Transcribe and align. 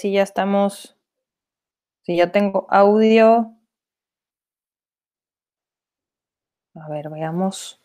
Si 0.00 0.10
ya 0.12 0.22
estamos, 0.22 0.96
si 2.06 2.16
ya 2.16 2.32
tengo 2.32 2.66
audio. 2.70 3.54
A 6.74 6.88
ver, 6.88 7.10
veamos. 7.10 7.84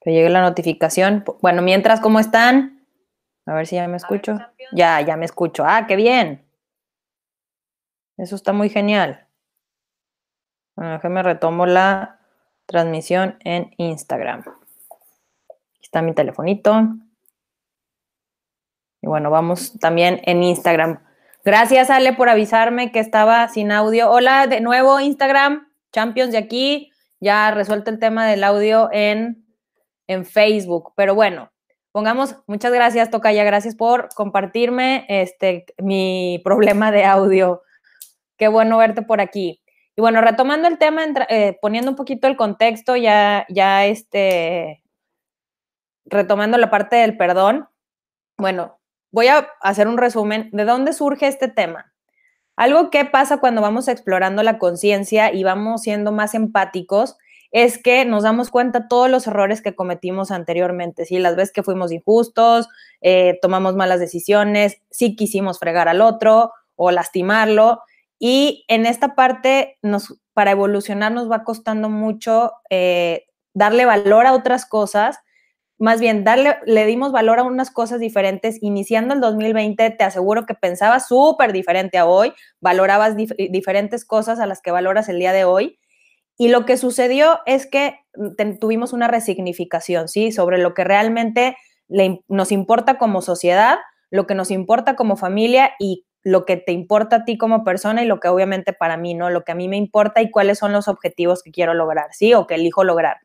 Que 0.00 0.12
llegue 0.12 0.30
la 0.30 0.42
notificación. 0.42 1.24
Bueno, 1.42 1.62
mientras, 1.62 2.00
¿cómo 2.00 2.20
están? 2.20 2.86
A 3.44 3.54
ver 3.54 3.66
si 3.66 3.74
ya 3.74 3.88
me 3.88 3.96
escucho. 3.96 4.38
Ya, 4.70 5.00
ya 5.00 5.16
me 5.16 5.24
escucho. 5.24 5.64
Ah, 5.66 5.88
qué 5.88 5.96
bien. 5.96 6.48
Eso 8.16 8.36
está 8.36 8.52
muy 8.52 8.68
genial. 8.68 9.26
Bueno, 10.76 10.92
déjame 10.92 11.24
retomo 11.24 11.66
la 11.66 12.20
transmisión 12.66 13.36
en 13.40 13.74
Instagram. 13.78 14.44
Aquí 14.44 15.80
está 15.82 16.02
mi 16.02 16.14
telefonito. 16.14 16.94
Y 19.02 19.06
bueno, 19.06 19.30
vamos 19.30 19.78
también 19.80 20.20
en 20.24 20.42
Instagram. 20.42 21.02
Gracias, 21.44 21.88
Ale, 21.88 22.12
por 22.12 22.28
avisarme 22.28 22.92
que 22.92 23.00
estaba 23.00 23.48
sin 23.48 23.72
audio. 23.72 24.10
Hola, 24.10 24.46
de 24.46 24.60
nuevo, 24.60 25.00
Instagram, 25.00 25.68
Champions 25.92 26.32
de 26.32 26.38
aquí. 26.38 26.90
Ya 27.18 27.50
resuelto 27.50 27.90
el 27.90 27.98
tema 27.98 28.26
del 28.26 28.44
audio 28.44 28.90
en, 28.92 29.46
en 30.06 30.26
Facebook. 30.26 30.92
Pero 30.96 31.14
bueno, 31.14 31.50
pongamos, 31.92 32.36
muchas 32.46 32.72
gracias, 32.72 33.10
Tocaya, 33.10 33.44
gracias 33.44 33.74
por 33.74 34.08
compartirme 34.14 35.06
este, 35.08 35.64
mi 35.78 36.40
problema 36.44 36.92
de 36.92 37.04
audio. 37.04 37.62
Qué 38.36 38.48
bueno 38.48 38.78
verte 38.78 39.02
por 39.02 39.20
aquí. 39.20 39.62
Y 39.96 40.00
bueno, 40.00 40.20
retomando 40.20 40.68
el 40.68 40.78
tema, 40.78 41.04
eh, 41.28 41.58
poniendo 41.60 41.90
un 41.90 41.96
poquito 41.96 42.26
el 42.26 42.36
contexto, 42.36 42.96
ya, 42.96 43.46
ya 43.48 43.86
este, 43.86 44.82
retomando 46.04 46.58
la 46.58 46.70
parte 46.70 46.96
del 46.96 47.16
perdón. 47.16 47.68
Bueno, 48.38 48.79
voy 49.10 49.28
a 49.28 49.48
hacer 49.60 49.88
un 49.88 49.98
resumen 49.98 50.50
de 50.52 50.64
dónde 50.64 50.92
surge 50.92 51.26
este 51.26 51.48
tema. 51.48 51.92
Algo 52.56 52.90
que 52.90 53.04
pasa 53.04 53.38
cuando 53.38 53.62
vamos 53.62 53.88
explorando 53.88 54.42
la 54.42 54.58
conciencia 54.58 55.32
y 55.32 55.44
vamos 55.44 55.82
siendo 55.82 56.12
más 56.12 56.34
empáticos 56.34 57.16
es 57.52 57.78
que 57.78 58.04
nos 58.04 58.22
damos 58.22 58.50
cuenta 58.50 58.86
todos 58.86 59.10
los 59.10 59.26
errores 59.26 59.60
que 59.62 59.74
cometimos 59.74 60.30
anteriormente, 60.30 61.04
¿sí? 61.04 61.18
Las 61.18 61.36
veces 61.36 61.52
que 61.52 61.62
fuimos 61.62 61.90
injustos, 61.90 62.68
eh, 63.00 63.38
tomamos 63.42 63.74
malas 63.74 63.98
decisiones, 63.98 64.82
sí 64.90 65.16
quisimos 65.16 65.58
fregar 65.58 65.88
al 65.88 66.00
otro 66.00 66.52
o 66.76 66.90
lastimarlo. 66.90 67.80
Y 68.18 68.64
en 68.68 68.86
esta 68.86 69.14
parte, 69.14 69.78
para 70.34 70.52
evolucionar 70.52 71.10
nos 71.10 71.30
va 71.30 71.42
costando 71.42 71.88
mucho 71.88 72.52
eh, 72.68 73.26
darle 73.54 73.84
valor 73.84 74.26
a 74.26 74.34
otras 74.34 74.66
cosas 74.66 75.18
más 75.80 75.98
bien 75.98 76.24
darle, 76.24 76.58
le 76.66 76.84
dimos 76.84 77.10
valor 77.10 77.38
a 77.38 77.42
unas 77.42 77.70
cosas 77.70 78.00
diferentes. 78.00 78.62
Iniciando 78.62 79.14
el 79.14 79.20
2020, 79.20 79.90
te 79.90 80.04
aseguro 80.04 80.44
que 80.44 80.54
pensabas 80.54 81.08
súper 81.08 81.54
diferente 81.54 81.96
a 81.96 82.04
hoy, 82.04 82.34
valorabas 82.60 83.16
diferentes 83.16 84.04
cosas 84.04 84.40
a 84.40 84.46
las 84.46 84.60
que 84.60 84.70
valoras 84.70 85.08
el 85.08 85.18
día 85.18 85.32
de 85.32 85.44
hoy. 85.44 85.78
Y 86.36 86.48
lo 86.48 86.66
que 86.66 86.76
sucedió 86.76 87.40
es 87.46 87.66
que 87.66 87.94
mm, 88.14 88.58
tuvimos 88.60 88.92
una 88.92 89.08
resignificación, 89.08 90.08
¿sí? 90.08 90.32
Sobre 90.32 90.58
lo 90.58 90.74
que 90.74 90.84
realmente 90.84 91.56
nos 92.28 92.52
importa 92.52 92.98
como 92.98 93.22
sociedad, 93.22 93.78
lo 94.10 94.26
que 94.26 94.34
nos 94.34 94.50
importa 94.50 94.96
como 94.96 95.16
familia 95.16 95.72
y 95.78 96.04
lo 96.22 96.44
que 96.44 96.58
te 96.58 96.72
importa 96.72 97.16
a 97.16 97.24
ti 97.24 97.38
como 97.38 97.64
persona 97.64 98.02
y 98.02 98.06
lo 98.06 98.20
que 98.20 98.28
obviamente 98.28 98.74
para 98.74 98.98
mí, 98.98 99.14
¿no? 99.14 99.30
Lo 99.30 99.44
que 99.44 99.52
a 99.52 99.54
mí 99.54 99.66
me 99.66 99.78
importa 99.78 100.20
y 100.20 100.30
cuáles 100.30 100.58
son 100.58 100.72
los 100.72 100.88
objetivos 100.88 101.42
que 101.42 101.52
quiero 101.52 101.72
lograr, 101.72 102.08
¿sí? 102.12 102.34
O 102.34 102.46
que 102.46 102.56
elijo 102.56 102.84
lograr. 102.84 103.16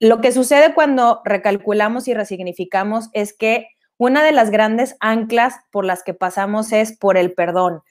Lo 0.00 0.20
que 0.20 0.30
sucede 0.30 0.74
cuando 0.74 1.22
recalculamos 1.24 2.06
y 2.06 2.14
resignificamos 2.14 3.10
es 3.12 3.36
que 3.36 3.68
una 3.96 4.22
de 4.22 4.30
las 4.30 4.50
grandes 4.50 4.96
anclas 5.00 5.56
por 5.72 5.84
las 5.84 6.04
que 6.04 6.14
pasamos 6.14 6.72
es 6.72 6.96
por 6.96 7.16
el 7.16 7.34
perdón. 7.34 7.82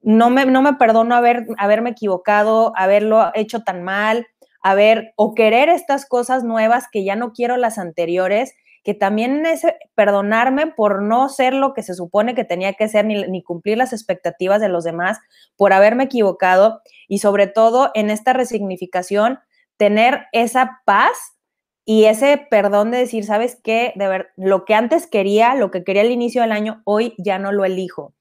No 0.00 0.30
me, 0.30 0.46
no 0.46 0.62
me 0.62 0.74
perdono 0.74 1.16
haber, 1.16 1.46
haberme 1.58 1.90
equivocado, 1.90 2.72
haberlo 2.76 3.32
hecho 3.34 3.64
tan 3.64 3.82
mal, 3.82 4.28
haber 4.62 5.12
o 5.16 5.34
querer 5.34 5.68
estas 5.68 6.06
cosas 6.06 6.44
nuevas 6.44 6.86
que 6.90 7.04
ya 7.04 7.16
no 7.16 7.32
quiero 7.32 7.56
las 7.56 7.78
anteriores, 7.78 8.54
que 8.84 8.94
también 8.94 9.44
es 9.44 9.62
perdonarme 9.96 10.68
por 10.68 11.02
no 11.02 11.28
ser 11.28 11.52
lo 11.52 11.74
que 11.74 11.82
se 11.82 11.94
supone 11.94 12.36
que 12.36 12.44
tenía 12.44 12.74
que 12.74 12.88
ser 12.88 13.04
ni, 13.04 13.26
ni 13.26 13.42
cumplir 13.42 13.76
las 13.76 13.92
expectativas 13.92 14.60
de 14.60 14.68
los 14.68 14.84
demás, 14.84 15.18
por 15.56 15.72
haberme 15.72 16.04
equivocado 16.04 16.80
y 17.08 17.18
sobre 17.18 17.48
todo 17.48 17.90
en 17.94 18.08
esta 18.08 18.32
resignificación, 18.32 19.40
tener 19.76 20.26
esa 20.32 20.80
paz 20.84 21.39
y 21.84 22.04
ese 22.04 22.46
perdón 22.50 22.90
de 22.90 22.98
decir, 22.98 23.24
¿sabes 23.24 23.58
qué? 23.62 23.92
De 23.96 24.08
ver, 24.08 24.30
lo 24.36 24.64
que 24.64 24.74
antes 24.74 25.06
quería, 25.06 25.54
lo 25.54 25.70
que 25.70 25.84
quería 25.84 26.02
al 26.02 26.10
inicio 26.10 26.42
del 26.42 26.52
año, 26.52 26.82
hoy 26.84 27.14
ya 27.18 27.38
no 27.38 27.52
lo 27.52 27.64
elijo. 27.64 28.14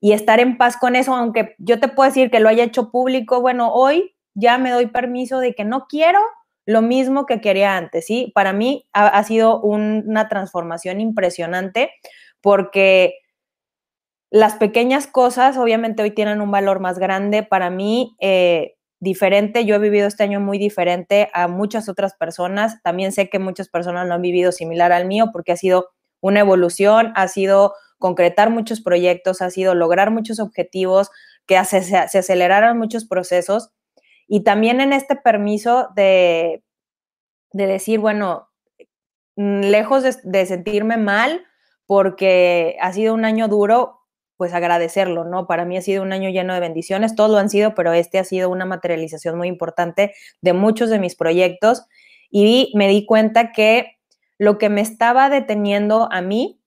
Y 0.00 0.12
estar 0.12 0.40
en 0.40 0.56
paz 0.56 0.76
con 0.76 0.96
eso, 0.96 1.14
aunque 1.14 1.54
yo 1.58 1.78
te 1.78 1.88
puedo 1.88 2.08
decir 2.08 2.30
que 2.30 2.40
lo 2.40 2.48
haya 2.48 2.64
hecho 2.64 2.90
público, 2.90 3.40
bueno, 3.40 3.72
hoy 3.72 4.14
ya 4.34 4.58
me 4.58 4.70
doy 4.70 4.86
permiso 4.86 5.40
de 5.40 5.54
que 5.54 5.64
no 5.64 5.86
quiero 5.88 6.20
lo 6.66 6.82
mismo 6.82 7.26
que 7.26 7.40
quería 7.40 7.76
antes, 7.76 8.06
¿sí? 8.06 8.32
Para 8.34 8.52
mí 8.52 8.86
ha, 8.92 9.22
sido 9.24 9.60
una 9.60 10.28
transformación 10.28 11.00
impresionante 11.00 11.90
porque 12.40 13.14
las 14.30 14.54
pequeñas 14.54 15.06
cosas 15.06 15.56
obviamente 15.56 16.02
hoy 16.02 16.12
tienen 16.12 16.40
un 16.40 16.50
valor 16.50 16.80
más 16.80 16.98
grande. 16.98 17.42
Para 17.42 17.70
mí, 17.70 18.14
eh, 18.20 18.76
diferente. 19.00 19.64
Yo 19.64 19.74
he 19.74 19.78
vivido 19.78 20.06
este 20.06 20.22
año 20.22 20.40
muy 20.40 20.58
diferente 20.58 21.30
a 21.32 21.48
muchas 21.48 21.88
otras 21.88 22.14
personas. 22.14 22.80
También 22.82 23.12
sé 23.12 23.28
que 23.28 23.38
muchas 23.38 23.68
personas 23.68 24.06
lo 24.06 24.14
han 24.14 24.22
vivido 24.22 24.52
similar 24.52 24.92
al 24.92 25.06
mío 25.06 25.30
porque 25.32 25.52
ha 25.52 25.56
sido 25.56 25.88
una 26.20 26.40
evolución, 26.40 27.12
ha 27.16 27.26
sido 27.28 27.74
concretar 27.98 28.50
muchos 28.50 28.80
proyectos, 28.80 29.42
ha 29.42 29.50
sido 29.50 29.74
lograr 29.74 30.10
muchos 30.10 30.38
objetivos, 30.38 31.10
que 31.46 31.62
se, 31.64 31.82
se, 31.82 32.74
muchos 32.74 33.04
procesos. 33.06 33.70
Y 34.28 34.44
también 34.44 34.80
en 34.80 34.92
este 34.92 35.16
permiso 35.16 35.88
de, 35.96 36.62
de 37.52 37.66
decir, 37.66 37.98
bueno, 37.98 38.48
mm, 39.36 39.62
lejos 39.62 40.02
de, 40.02 40.14
de 40.22 40.46
sentirme 40.46 40.96
mal 40.96 41.44
porque 41.86 42.76
ha 42.80 42.92
sido 42.92 43.14
un 43.14 43.24
año 43.24 43.48
duro, 43.48 43.99
pues 44.40 44.54
agradecerlo, 44.54 45.24
¿no? 45.24 45.46
Para 45.46 45.66
mí 45.66 45.76
ha 45.76 45.82
sido 45.82 46.02
un 46.02 46.14
año 46.14 46.30
lleno 46.30 46.54
de 46.54 46.60
bendiciones, 46.60 47.14
todos 47.14 47.30
lo 47.30 47.36
han 47.36 47.50
sido, 47.50 47.74
pero 47.74 47.92
este 47.92 48.18
ha 48.18 48.24
sido 48.24 48.48
una 48.48 48.64
materialización 48.64 49.36
muy 49.36 49.48
importante 49.48 50.14
de 50.40 50.54
muchos 50.54 50.88
de 50.88 50.98
mis 50.98 51.14
proyectos 51.14 51.84
y 52.30 52.72
me 52.74 52.88
di 52.88 53.04
cuenta 53.04 53.52
que 53.52 53.98
lo 54.38 54.56
que 54.56 54.70
me 54.70 54.80
estaba 54.80 55.28
deteniendo 55.28 56.10
a 56.10 56.22
mí 56.22 56.58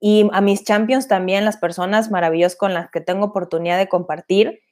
y 0.00 0.30
a 0.32 0.40
mis 0.40 0.64
champions 0.64 1.06
también, 1.06 1.44
las 1.44 1.58
personas 1.58 2.10
maravillosas 2.10 2.56
con 2.56 2.72
las 2.72 2.90
que 2.90 3.02
tengo 3.02 3.26
oportunidad 3.26 3.76
de 3.76 3.88
compartir, 3.90 4.62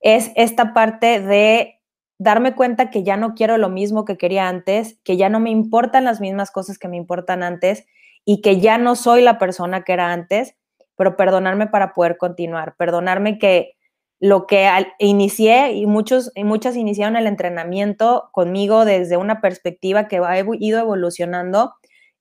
es 0.00 0.32
esta 0.34 0.72
parte 0.72 1.20
de 1.20 1.82
darme 2.18 2.54
cuenta 2.54 2.88
que 2.88 3.02
ya 3.02 3.18
no 3.18 3.34
quiero 3.34 3.58
lo 3.58 3.68
mismo 3.68 4.06
que 4.06 4.16
quería 4.16 4.48
antes, 4.48 4.98
que 5.04 5.18
ya 5.18 5.28
no 5.28 5.40
me 5.40 5.50
importan 5.50 6.04
las 6.04 6.22
mismas 6.22 6.50
cosas 6.50 6.78
que 6.78 6.88
me 6.88 6.96
importan 6.96 7.42
antes 7.42 7.84
y 8.24 8.40
que 8.40 8.60
ya 8.60 8.78
no 8.78 8.96
soy 8.96 9.20
la 9.20 9.38
persona 9.38 9.84
que 9.84 9.92
era 9.92 10.14
antes 10.14 10.56
pero 10.96 11.16
perdonarme 11.16 11.66
para 11.66 11.92
poder 11.92 12.16
continuar, 12.16 12.74
perdonarme 12.76 13.38
que 13.38 13.76
lo 14.18 14.46
que 14.46 14.68
inicié 14.98 15.72
y 15.72 15.86
muchos 15.86 16.32
y 16.34 16.44
muchas 16.44 16.76
iniciaron 16.76 17.16
el 17.16 17.26
entrenamiento 17.26 18.30
conmigo 18.32 18.84
desde 18.84 19.16
una 19.16 19.40
perspectiva 19.40 20.08
que 20.08 20.16
ha 20.18 20.38
ido 20.58 20.80
evolucionando 20.80 21.74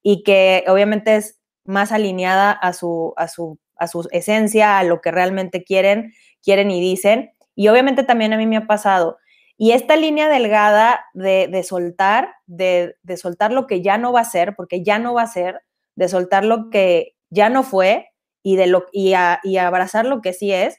y 0.03 0.23
que 0.23 0.65
obviamente 0.67 1.15
es 1.15 1.39
más 1.63 1.91
alineada 1.91 2.51
a 2.51 2.73
su, 2.73 3.13
a 3.17 3.27
su, 3.27 3.59
a 3.77 3.87
su 3.87 4.07
esencia, 4.11 4.77
a 4.77 4.83
lo 4.83 5.01
que 5.01 5.11
realmente 5.11 5.63
quieren, 5.63 6.13
quieren 6.43 6.69
y 6.69 6.79
dicen. 6.81 7.31
Y 7.55 7.69
obviamente 7.69 8.03
también 8.03 8.33
a 8.33 8.37
mí 8.37 8.45
me 8.45 8.57
ha 8.57 8.67
pasado. 8.67 9.17
Y 9.57 9.71
esta 9.71 9.95
línea 9.95 10.27
delgada 10.27 11.05
de, 11.13 11.47
de 11.47 11.63
soltar, 11.63 12.35
de, 12.45 12.95
de 13.03 13.17
soltar 13.17 13.53
lo 13.53 13.67
que 13.67 13.81
ya 13.81 13.97
no 13.97 14.11
va 14.11 14.19
a 14.19 14.25
ser, 14.25 14.55
porque 14.55 14.83
ya 14.83 14.99
no 14.99 15.13
va 15.13 15.23
a 15.23 15.27
ser, 15.27 15.61
de 15.95 16.09
soltar 16.09 16.43
lo 16.43 16.69
que 16.69 17.15
ya 17.29 17.49
no 17.49 17.63
fue, 17.63 18.09
y, 18.45 18.57
de 18.57 18.67
lo, 18.67 18.85
y, 18.91 19.15
y 19.43 19.57
abrazar 19.57 20.05
lo 20.05 20.21
que 20.21 20.31
sí 20.31 20.53
es, 20.53 20.77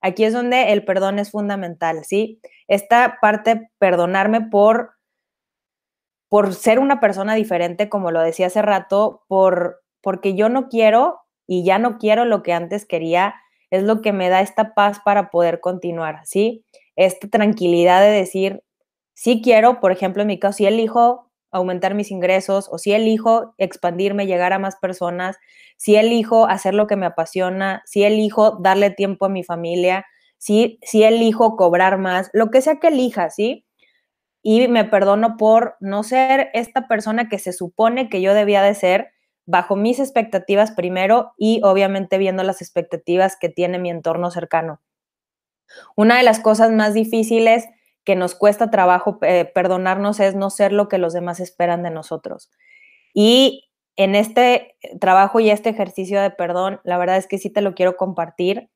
aquí 0.00 0.24
es 0.24 0.32
donde 0.32 0.72
el 0.72 0.84
perdón 0.84 1.20
es 1.20 1.30
fundamental, 1.30 2.04
¿sí? 2.04 2.40
Esta 2.66 3.18
parte, 3.22 3.70
perdonarme 3.78 4.40
por, 4.40 4.94
por 6.28 6.52
ser 6.52 6.80
una 6.80 6.98
persona 6.98 7.36
diferente, 7.36 7.88
como 7.88 8.10
lo 8.10 8.20
decía 8.20 8.48
hace 8.48 8.60
rato, 8.60 9.22
por, 9.28 9.84
porque 10.02 10.34
yo 10.34 10.48
no 10.48 10.68
quiero 10.68 11.20
y 11.46 11.64
ya 11.64 11.78
no 11.78 11.98
quiero 11.98 12.24
lo 12.24 12.42
que 12.42 12.52
antes 12.52 12.84
quería, 12.84 13.36
es 13.70 13.84
lo 13.84 14.02
que 14.02 14.12
me 14.12 14.28
da 14.28 14.40
esta 14.40 14.74
paz 14.74 14.98
para 15.04 15.30
poder 15.30 15.60
continuar, 15.60 16.22
¿sí? 16.24 16.64
Esta 16.96 17.28
tranquilidad 17.28 18.00
de 18.00 18.10
decir, 18.10 18.64
sí 19.14 19.40
quiero, 19.44 19.78
por 19.78 19.92
ejemplo, 19.92 20.22
en 20.22 20.28
mi 20.28 20.40
caso, 20.40 20.56
si 20.56 20.66
elijo 20.66 21.25
aumentar 21.56 21.94
mis 21.94 22.10
ingresos 22.10 22.68
o 22.70 22.78
si 22.78 22.92
elijo 22.92 23.54
expandirme, 23.58 24.26
llegar 24.26 24.52
a 24.52 24.58
más 24.58 24.76
personas, 24.76 25.36
si 25.76 25.96
elijo 25.96 26.46
hacer 26.46 26.74
lo 26.74 26.86
que 26.86 26.96
me 26.96 27.06
apasiona, 27.06 27.82
si 27.86 28.04
elijo 28.04 28.58
darle 28.60 28.90
tiempo 28.90 29.26
a 29.26 29.28
mi 29.28 29.44
familia, 29.44 30.06
si, 30.38 30.78
si 30.82 31.02
elijo 31.02 31.56
cobrar 31.56 31.98
más, 31.98 32.30
lo 32.32 32.50
que 32.50 32.60
sea 32.60 32.78
que 32.78 32.88
elija, 32.88 33.30
¿sí? 33.30 33.66
Y 34.42 34.68
me 34.68 34.84
perdono 34.84 35.36
por 35.36 35.76
no 35.80 36.02
ser 36.02 36.50
esta 36.54 36.86
persona 36.88 37.28
que 37.28 37.38
se 37.38 37.52
supone 37.52 38.08
que 38.08 38.22
yo 38.22 38.34
debía 38.34 38.62
de 38.62 38.74
ser 38.74 39.10
bajo 39.46 39.76
mis 39.76 39.98
expectativas 39.98 40.72
primero 40.72 41.32
y 41.36 41.60
obviamente 41.64 42.18
viendo 42.18 42.42
las 42.42 42.60
expectativas 42.60 43.36
que 43.40 43.48
tiene 43.48 43.78
mi 43.78 43.90
entorno 43.90 44.30
cercano. 44.30 44.80
Una 45.96 46.16
de 46.16 46.22
las 46.22 46.40
cosas 46.40 46.70
más 46.70 46.94
difíciles 46.94 47.66
que 48.06 48.16
nos 48.16 48.34
cuesta 48.36 48.70
trabajo 48.70 49.18
eh, 49.22 49.50
perdonarnos 49.52 50.20
es 50.20 50.34
no 50.34 50.48
ser 50.48 50.72
lo 50.72 50.88
que 50.88 50.96
los 50.96 51.12
demás 51.12 51.40
esperan 51.40 51.82
de 51.82 51.90
nosotros. 51.90 52.50
Y 53.12 53.68
en 53.96 54.14
este 54.14 54.76
trabajo 55.00 55.40
y 55.40 55.50
este 55.50 55.70
ejercicio 55.70 56.20
de 56.22 56.30
perdón, 56.30 56.80
la 56.84 56.98
verdad 56.98 57.16
es 57.16 57.26
que 57.26 57.38
sí 57.38 57.50
te 57.50 57.60
lo 57.60 57.74
quiero 57.74 57.96
compartir. 57.96 58.70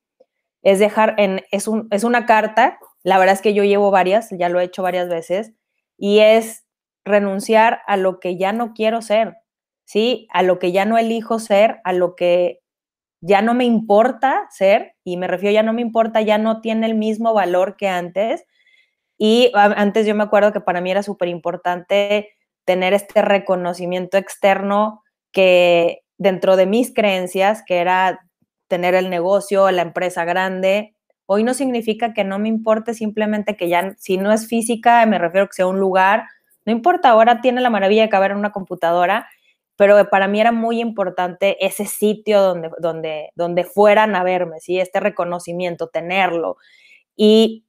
Es 0.63 0.81
dejar 0.81 1.15
en, 1.17 1.43
es, 1.53 1.69
un, 1.69 1.87
es 1.93 2.05
una 2.05 2.27
carta, 2.27 2.79
la 3.03 3.19
verdad 3.19 3.35
es 3.35 3.41
que 3.41 3.55
yo 3.55 3.63
llevo 3.63 3.91
varias, 3.91 4.29
ya 4.31 4.49
lo 4.49 4.61
he 4.61 4.65
hecho 4.65 4.83
varias 4.83 5.09
veces, 5.09 5.53
y 5.97 6.19
es 6.19 6.65
renunciar 7.05 7.81
a 7.87 7.97
lo 7.97 8.19
que 8.19 8.37
ya 8.37 8.53
no 8.53 8.75
quiero 8.75 9.01
ser, 9.01 9.37
¿sí? 9.85 10.27
A 10.33 10.43
lo 10.43 10.59
que 10.59 10.73
ya 10.73 10.85
no 10.85 10.99
elijo 10.99 11.39
ser, 11.39 11.81
a 11.85 11.93
lo 11.93 12.17
que 12.17 12.61
ya 13.21 13.43
no 13.43 13.55
me 13.55 13.65
importa 13.65 14.49
ser, 14.51 14.97
y 15.05 15.17
me 15.17 15.29
refiero 15.29 15.55
ya 15.55 15.63
no 15.63 15.73
me 15.73 15.83
importa, 15.83 16.21
ya 16.21 16.37
no 16.37 16.61
tiene 16.61 16.87
el 16.87 16.95
mismo 16.95 17.33
valor 17.33 17.77
que 17.77 17.89
antes. 17.89 18.45
Y 19.23 19.53
antes 19.55 20.07
yo 20.07 20.15
me 20.15 20.23
acuerdo 20.23 20.51
que 20.51 20.63
para 20.63 20.81
mí 20.81 20.91
era 20.91 21.03
súper 21.03 21.29
importante 21.29 22.31
tener 22.65 22.95
este 22.95 23.21
reconocimiento 23.21 24.17
externo 24.17 25.03
que 25.31 26.01
dentro 26.17 26.57
de 26.57 26.65
mis 26.65 26.95
creencias, 26.95 27.63
que 27.67 27.81
era 27.81 28.27
tener 28.67 28.95
el 28.95 29.11
negocio, 29.11 29.71
la 29.73 29.83
empresa 29.83 30.25
grande, 30.25 30.95
hoy 31.27 31.45
no 31.45 31.53
significa 31.53 32.15
que 32.15 32.25
no 32.25 32.39
me 32.39 32.49
importe, 32.49 32.95
simplemente 32.95 33.59
que 33.59 33.69
ya, 33.69 33.95
si 33.99 34.17
no 34.17 34.33
es 34.33 34.49
física, 34.49 35.05
me 35.05 35.19
refiero 35.19 35.49
que 35.49 35.53
sea 35.53 35.67
un 35.67 35.79
lugar, 35.79 36.25
no 36.65 36.73
importa, 36.73 37.11
ahora 37.11 37.43
tiene 37.43 37.61
la 37.61 37.69
maravilla 37.69 38.05
de 38.05 38.09
caber 38.09 38.31
en 38.31 38.39
una 38.39 38.53
computadora, 38.53 39.29
pero 39.77 40.09
para 40.09 40.29
mí 40.29 40.41
era 40.41 40.51
muy 40.51 40.81
importante 40.81 41.63
ese 41.65 41.85
sitio 41.85 42.41
donde, 42.41 42.71
donde, 42.79 43.33
donde 43.35 43.65
fueran 43.65 44.17
a 44.17 44.23
verme, 44.23 44.61
¿sí? 44.61 44.81
Este 44.81 44.99
reconocimiento, 44.99 45.89
tenerlo. 45.89 46.57
Y 47.17 47.67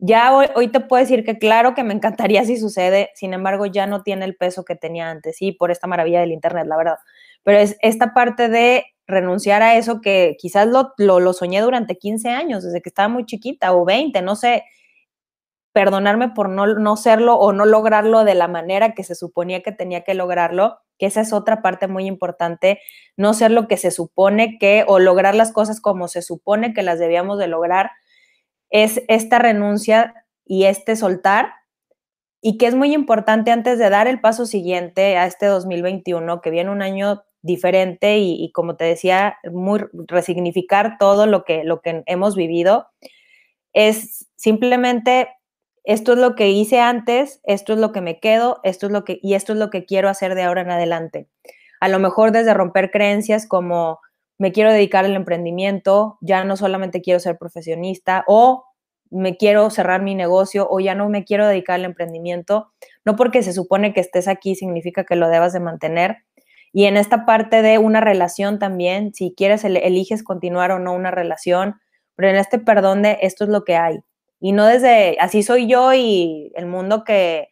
ya 0.00 0.34
hoy, 0.34 0.68
te 0.68 0.80
puedo 0.80 1.02
decir 1.02 1.24
que 1.24 1.38
claro 1.38 1.74
que 1.74 1.84
me 1.84 1.94
encantaría 1.94 2.44
si 2.44 2.56
sucede, 2.58 3.10
sin 3.14 3.34
embargo 3.34 3.66
ya 3.66 3.86
no 3.86 4.02
tiene 4.02 4.24
el 4.24 4.36
peso 4.36 4.64
que 4.64 4.74
tenía 4.74 5.10
antes, 5.10 5.36
sí, 5.36 5.52
por 5.52 5.70
esta 5.70 5.86
maravilla 5.86 6.20
del 6.20 6.32
Internet, 6.32 6.66
la 6.66 6.76
verdad. 6.76 6.96
Pero 7.44 7.58
es 7.58 7.76
esta 7.80 8.14
parte 8.14 8.48
de 8.48 8.84
renunciar 9.06 9.62
a 9.62 9.76
eso 9.76 10.00
que 10.00 10.36
quizás 10.38 10.66
lo, 10.66 10.92
lo, 10.96 11.20
lo 11.20 11.32
soñé 11.32 11.60
durante 11.60 11.98
15 11.98 12.30
años, 12.30 12.64
desde 12.64 12.80
que 12.80 12.88
estaba 12.88 13.08
muy 13.08 13.26
chiquita, 13.26 13.74
o 13.74 13.84
20, 13.84 14.22
no 14.22 14.36
sé, 14.36 14.64
perdonarme 15.72 16.30
por 16.30 16.48
no, 16.48 16.66
no 16.66 16.96
serlo 16.96 17.34
o 17.34 17.52
no 17.52 17.64
lograrlo 17.64 18.24
de 18.24 18.34
la 18.34 18.48
manera 18.48 18.94
que 18.94 19.04
se 19.04 19.14
suponía 19.14 19.62
que 19.62 19.72
tenía 19.72 20.02
que 20.02 20.14
lograrlo, 20.14 20.78
que 20.98 21.06
esa 21.06 21.20
es 21.20 21.32
otra 21.32 21.62
parte 21.62 21.88
muy 21.88 22.06
importante, 22.06 22.80
no 23.16 23.34
ser 23.34 23.50
lo 23.50 23.68
que 23.68 23.76
se 23.76 23.90
supone 23.90 24.58
que 24.58 24.84
o 24.86 24.98
lograr 24.98 25.34
las 25.34 25.52
cosas 25.52 25.80
como 25.80 26.08
se 26.08 26.22
supone 26.22 26.72
que 26.74 26.82
las 26.82 26.98
debíamos 26.98 27.38
de 27.38 27.46
lograr, 27.46 27.90
es 28.70 29.02
esta 29.08 29.38
renuncia 29.38 30.14
y 30.44 30.64
este 30.64 30.96
soltar 30.96 31.52
y 32.40 32.56
que 32.56 32.66
es 32.66 32.74
muy 32.74 32.94
importante 32.94 33.50
antes 33.50 33.78
de 33.78 33.90
dar 33.90 34.06
el 34.06 34.20
paso 34.20 34.46
siguiente 34.46 35.16
a 35.16 35.26
este 35.26 35.46
2021, 35.46 36.40
que 36.40 36.50
viene 36.50 36.70
un 36.70 36.82
año 36.82 37.22
diferente 37.42 38.18
y, 38.18 38.50
como 38.52 38.76
te 38.76 38.84
decía, 38.84 39.36
muy 39.50 39.80
resignificar 39.92 40.96
todo 40.98 41.26
lo 41.26 41.44
que, 41.44 41.64
lo 41.64 41.80
que 41.80 42.02
hemos 42.06 42.36
vivido, 42.36 42.88
es 43.72 44.26
simplemente 44.36 45.28
esto 45.84 46.12
es 46.12 46.18
lo 46.18 46.34
que 46.34 46.50
hice 46.50 46.80
antes, 46.80 47.40
esto 47.44 47.72
es 47.72 47.78
lo 47.78 47.92
que 47.92 48.00
me 48.00 48.20
quedo, 48.20 48.60
esto 48.64 48.86
es 48.86 48.92
lo 48.92 49.04
que, 49.04 49.18
y 49.22 49.34
esto 49.34 49.52
es 49.52 49.58
lo 49.58 49.70
que 49.70 49.84
quiero 49.84 50.08
hacer 50.08 50.34
de 50.34 50.42
ahora 50.42 50.62
en 50.62 50.70
adelante. 50.70 51.28
A 51.80 51.88
lo 51.88 51.98
mejor 51.98 52.32
desde 52.32 52.52
romper 52.52 52.90
creencias 52.90 53.46
como 53.46 54.00
me 54.40 54.52
quiero 54.52 54.72
dedicar 54.72 55.04
al 55.04 55.14
emprendimiento, 55.14 56.18
ya 56.22 56.44
no 56.44 56.56
solamente 56.56 57.02
quiero 57.02 57.20
ser 57.20 57.36
profesionista 57.36 58.24
o 58.26 58.64
me 59.10 59.36
quiero 59.36 59.68
cerrar 59.70 60.02
mi 60.02 60.14
negocio 60.14 60.66
o 60.70 60.80
ya 60.80 60.94
no 60.94 61.08
me 61.10 61.24
quiero 61.24 61.46
dedicar 61.46 61.74
al 61.74 61.84
emprendimiento, 61.84 62.72
no 63.04 63.16
porque 63.16 63.42
se 63.42 63.52
supone 63.52 63.92
que 63.92 64.00
estés 64.00 64.28
aquí 64.28 64.54
significa 64.54 65.04
que 65.04 65.16
lo 65.16 65.28
debas 65.28 65.52
de 65.52 65.60
mantener. 65.60 66.16
Y 66.72 66.86
en 66.86 66.96
esta 66.96 67.26
parte 67.26 67.60
de 67.60 67.78
una 67.78 68.00
relación 68.00 68.58
también, 68.58 69.12
si 69.12 69.34
quieres, 69.36 69.64
eliges 69.64 70.22
continuar 70.22 70.70
o 70.72 70.78
no 70.78 70.94
una 70.94 71.10
relación, 71.10 71.74
pero 72.16 72.30
en 72.30 72.36
este 72.36 72.58
perdón 72.58 73.02
de 73.02 73.18
esto 73.20 73.44
es 73.44 73.50
lo 73.50 73.64
que 73.64 73.76
hay 73.76 74.00
y 74.40 74.52
no 74.52 74.66
desde 74.66 75.16
así 75.20 75.42
soy 75.42 75.68
yo 75.68 75.92
y 75.92 76.50
el 76.56 76.66
mundo 76.66 77.04
que, 77.04 77.48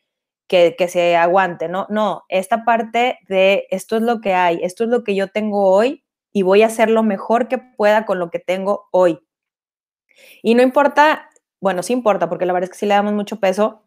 que, 0.48 0.88
se 0.88 1.16
aguante, 1.16 1.68
¿no? 1.68 1.86
No, 1.90 2.22
esta 2.30 2.64
parte 2.64 3.18
de 3.28 3.66
esto 3.70 3.96
es 3.96 4.02
lo 4.02 4.20
que 4.22 4.32
hay, 4.32 4.60
esto 4.62 4.84
es 4.84 4.90
lo 4.90 5.04
que 5.04 5.14
yo 5.14 5.28
tengo 5.28 5.70
hoy 5.70 6.02
y 6.32 6.42
voy 6.42 6.62
a 6.62 6.66
hacer 6.66 6.90
lo 6.90 7.02
mejor 7.02 7.48
que 7.48 7.58
pueda 7.58 8.04
con 8.06 8.18
lo 8.18 8.30
que 8.30 8.38
tengo 8.38 8.88
hoy. 8.92 9.20
Y 10.42 10.54
no 10.54 10.62
importa, 10.62 11.30
bueno, 11.60 11.82
sí 11.82 11.92
importa, 11.92 12.28
porque 12.28 12.46
la 12.46 12.52
verdad 12.52 12.68
es 12.68 12.70
que 12.70 12.78
sí 12.78 12.86
le 12.86 12.94
damos 12.94 13.14
mucho 13.14 13.40
peso 13.40 13.84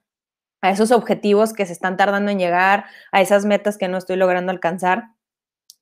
a 0.61 0.69
esos 0.69 0.91
objetivos 0.91 1.53
que 1.53 1.65
se 1.65 1.73
están 1.73 1.97
tardando 1.97 2.31
en 2.31 2.39
llegar, 2.39 2.85
a 3.11 3.21
esas 3.21 3.45
metas 3.45 3.77
que 3.77 3.87
no 3.87 3.97
estoy 3.97 4.15
logrando 4.15 4.51
alcanzar. 4.51 5.15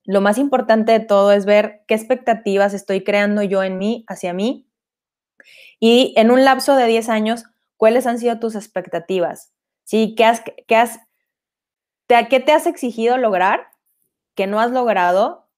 Lo 0.06 0.22
más 0.22 0.38
importante 0.38 0.94
de 0.94 1.00
todo 1.02 1.32
es 1.32 1.46
ver 1.46 1.84
qué 1.88 1.96
expectativas 1.96 2.74
estoy 2.74 3.04
creando 3.04 3.44
yo 3.44 3.64
en 3.64 3.78
mí, 3.78 4.06
hacia 4.08 4.34
mí, 4.34 4.70
y 5.80 6.14
en 6.18 6.32
un 6.32 6.44
lapso 6.44 6.76
de 6.76 6.88
10 6.88 7.10
años, 7.10 7.46
¿cuáles 7.78 8.06
han 8.06 8.20
sido 8.20 8.40
tus 8.40 8.56
expectativas? 8.56 9.54
¿Sí? 9.86 10.14
¿Qué, 10.16 10.26
has, 10.26 10.44
qué, 10.68 10.76
has, 10.76 11.00
¿Qué 12.08 12.40
te 12.40 12.52
has 12.52 12.68
exigido 12.68 13.18
lograr 13.18 13.68
que 14.36 14.48
no 14.48 14.60
has 14.60 14.72
logrado? 14.72 15.49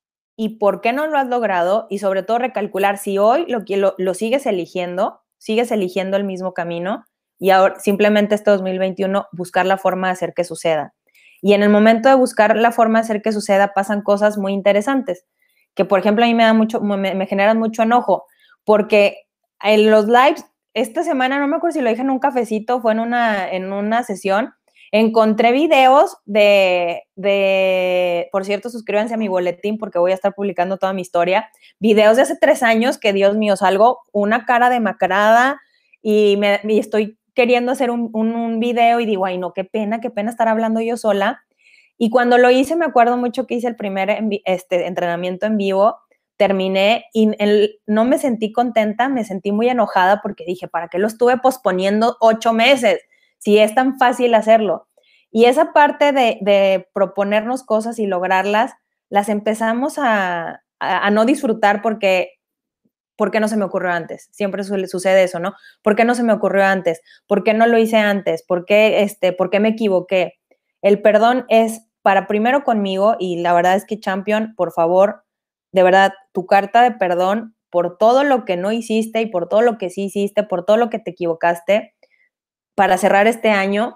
¿Y 0.41 0.57
por 0.57 0.81
qué 0.81 0.91
no 0.91 1.05
lo 1.05 1.19
has 1.19 1.27
logrado? 1.27 1.86
Y 1.91 2.00
sobre 2.00 2.24
todo 2.24 2.39
recalcular 2.39 2.98
si 2.98 3.19
hoy 3.19 3.45
lo, 3.48 3.60
lo, 3.77 3.93
lo 4.00 4.13
sigues 4.15 4.48
eligiendo, 4.48 5.21
sigues 5.38 5.71
eligiendo 5.71 6.17
el 6.17 6.24
mismo 6.24 6.55
camino 6.55 7.05
y 7.38 7.51
ahora 7.51 7.79
simplemente 7.79 8.33
este 8.33 8.50
2021 8.50 9.27
buscar 9.33 9.67
la 9.67 9.77
forma 9.77 10.07
de 10.07 10.13
hacer 10.13 10.33
que 10.33 10.43
suceda. 10.43 10.95
Y 11.43 11.53
en 11.53 11.62
el 11.62 11.69
momento 11.69 12.10
de 12.10 12.15
buscar 12.15 12.57
la 12.57 12.71
forma 12.71 12.98
de 12.98 13.03
hacer 13.03 13.21
que 13.21 13.31
suceda 13.31 13.75
pasan 13.75 14.01
cosas 14.01 14.39
muy 14.39 14.53
interesantes, 14.53 15.27
que 15.75 15.86
por 15.86 16.00
ejemplo 16.00 16.25
a 16.25 16.27
mí 16.27 16.33
me 16.33 16.41
da 16.41 16.53
mucho, 16.53 16.81
me, 16.81 17.13
me 17.13 17.27
generan 17.27 17.60
mucho 17.60 17.83
enojo, 17.83 18.25
porque 18.65 19.27
en 19.62 19.91
los 19.91 20.07
lives, 20.07 20.43
esta 20.74 21.03
semana, 21.03 21.38
no 21.38 21.48
me 21.48 21.57
acuerdo 21.57 21.75
si 21.75 21.81
lo 21.81 21.89
dije 21.91 22.01
en 22.01 22.10
un 22.10 22.17
cafecito, 22.17 22.81
fue 22.81 22.93
en 22.93 23.00
una, 23.00 23.48
en 23.48 23.71
una 23.71 24.01
sesión, 24.01 24.55
encontré 24.91 25.51
videos 25.51 26.17
de, 26.25 27.03
de, 27.15 28.29
por 28.31 28.45
cierto, 28.45 28.69
suscríbanse 28.69 29.13
a 29.13 29.17
mi 29.17 29.27
boletín 29.27 29.77
porque 29.77 30.00
voy 30.00 30.12
a 30.12 30.15
estar 30.15 30.33
publicando 30.33 30.77
toda 30.77 30.93
mi 30.93 31.01
historia, 31.01 31.50
videos 31.79 32.17
de 32.17 32.24
hace 32.24 32.36
tres 32.39 32.62
años 32.62 32.98
que, 32.98 33.13
Dios 33.13 33.36
mío, 33.36 33.55
salgo 33.55 34.00
una 34.12 34.45
cara 34.45 34.69
demacrada 34.69 35.62
y, 36.01 36.38
me, 36.38 36.60
estoy 36.65 37.17
queriendo 37.33 37.71
hacer 37.71 37.91
un, 37.91 38.10
un, 38.13 38.36
un, 38.36 38.60
video 38.60 39.00
y 39.00 39.05
digo, 39.05 39.25
ay, 39.25 39.38
no, 39.38 39.53
qué 39.53 39.63
pena, 39.63 40.01
qué 40.01 40.10
pena 40.10 40.29
estar 40.29 40.48
hablando 40.48 40.81
yo 40.81 40.98
sola. 40.98 41.43
Y 41.98 42.10
cuando 42.10 42.38
lo 42.38 42.50
hice, 42.51 42.75
me 42.75 42.86
acuerdo 42.86 43.15
mucho 43.15 43.48
que 43.48 43.55
hice 43.55 43.67
el 43.67 43.75
primer 43.75 44.24
este, 44.45 44.88
entrenamiento 44.88 45.45
en 45.45 45.57
vivo 45.57 45.98
terminé 46.41 47.05
y 47.13 47.29
no 47.86 48.03
me 48.03 48.17
sentí 48.17 48.51
contenta, 48.51 49.10
me 49.10 49.24
sentí 49.24 49.51
muy 49.51 49.69
enojada 49.69 50.21
porque 50.24 50.43
dije, 50.43 50.67
¿para 50.67 50.88
qué 50.88 50.98
lo 50.98 51.05
estuve 51.05 51.38
posponiendo 51.38 52.17
ocho 52.19 52.51
meses? 52.51 53.00
Si 53.41 53.57
es 53.57 53.74
tan 53.74 53.98
fácil 53.98 54.36
hacerlo. 54.36 54.88
Y 55.31 55.45
esa 55.45 55.74
parte 55.74 56.12
de, 56.12 56.88
proponernos 56.93 57.63
cosas 57.63 57.98
y 58.00 58.05
lograrlas, 58.05 58.74
las 59.10 59.29
empezamos 59.29 59.95
a, 59.98 60.62
no 61.12 61.25
disfrutar 61.25 61.81
porque, 61.81 62.33
porque 63.15 63.39
no 63.39 63.48
se 63.48 63.57
me 63.57 63.65
ocurrió 63.65 63.91
antes. 63.91 64.29
Siempre 64.31 64.63
sucede 64.63 65.24
eso, 65.24 65.39
¿no? 65.39 65.53
¿Por 65.81 65.95
qué 65.95 66.05
no 66.05 66.15
se 66.15 66.24
me 66.24 66.33
ocurrió 66.33 66.65
antes? 66.65 67.01
¿Por 67.27 67.43
qué 67.43 67.53
no 67.53 67.65
lo 67.65 67.77
hice 67.77 67.98
antes? 67.98 68.43
¿Por 68.45 68.65
qué, 68.65 69.01
este, 69.01 69.33
¿por 69.33 69.50
qué 69.50 69.60
me 69.60 69.69
equivoqué? 69.69 70.33
El 70.81 71.01
perdón 71.01 71.45
es 71.50 71.88
para 72.03 72.27
primero 72.27 72.63
conmigo 72.63 73.15
y 73.19 73.41
la 73.41 73.53
verdad 73.53 73.75
es 73.75 73.86
que 73.86 74.00
Champion, 74.00 74.53
por 74.55 74.71
favor, 74.71 75.24
de 75.71 75.83
verdad, 75.83 76.13
tu 76.33 76.45
carta 76.45 76.83
de 76.83 76.91
perdón 76.91 77.55
por 77.69 77.98
todo 77.98 78.24
lo 78.24 78.43
que 78.45 78.57
no 78.57 78.71
hiciste 78.71 79.21
y 79.21 79.27
por 79.27 79.48
todo 79.48 79.62
lo 79.62 79.77
que 79.77 79.89
sí 79.89 80.03
hiciste, 80.03 80.43
por 80.43 80.65
todo 80.65 80.77
lo 80.77 80.89
que 80.89 81.00
te 81.00 81.12
equivocaste, 81.12 81.95
para 82.81 82.97
cerrar 82.97 83.27
este 83.27 83.51
año, 83.51 83.95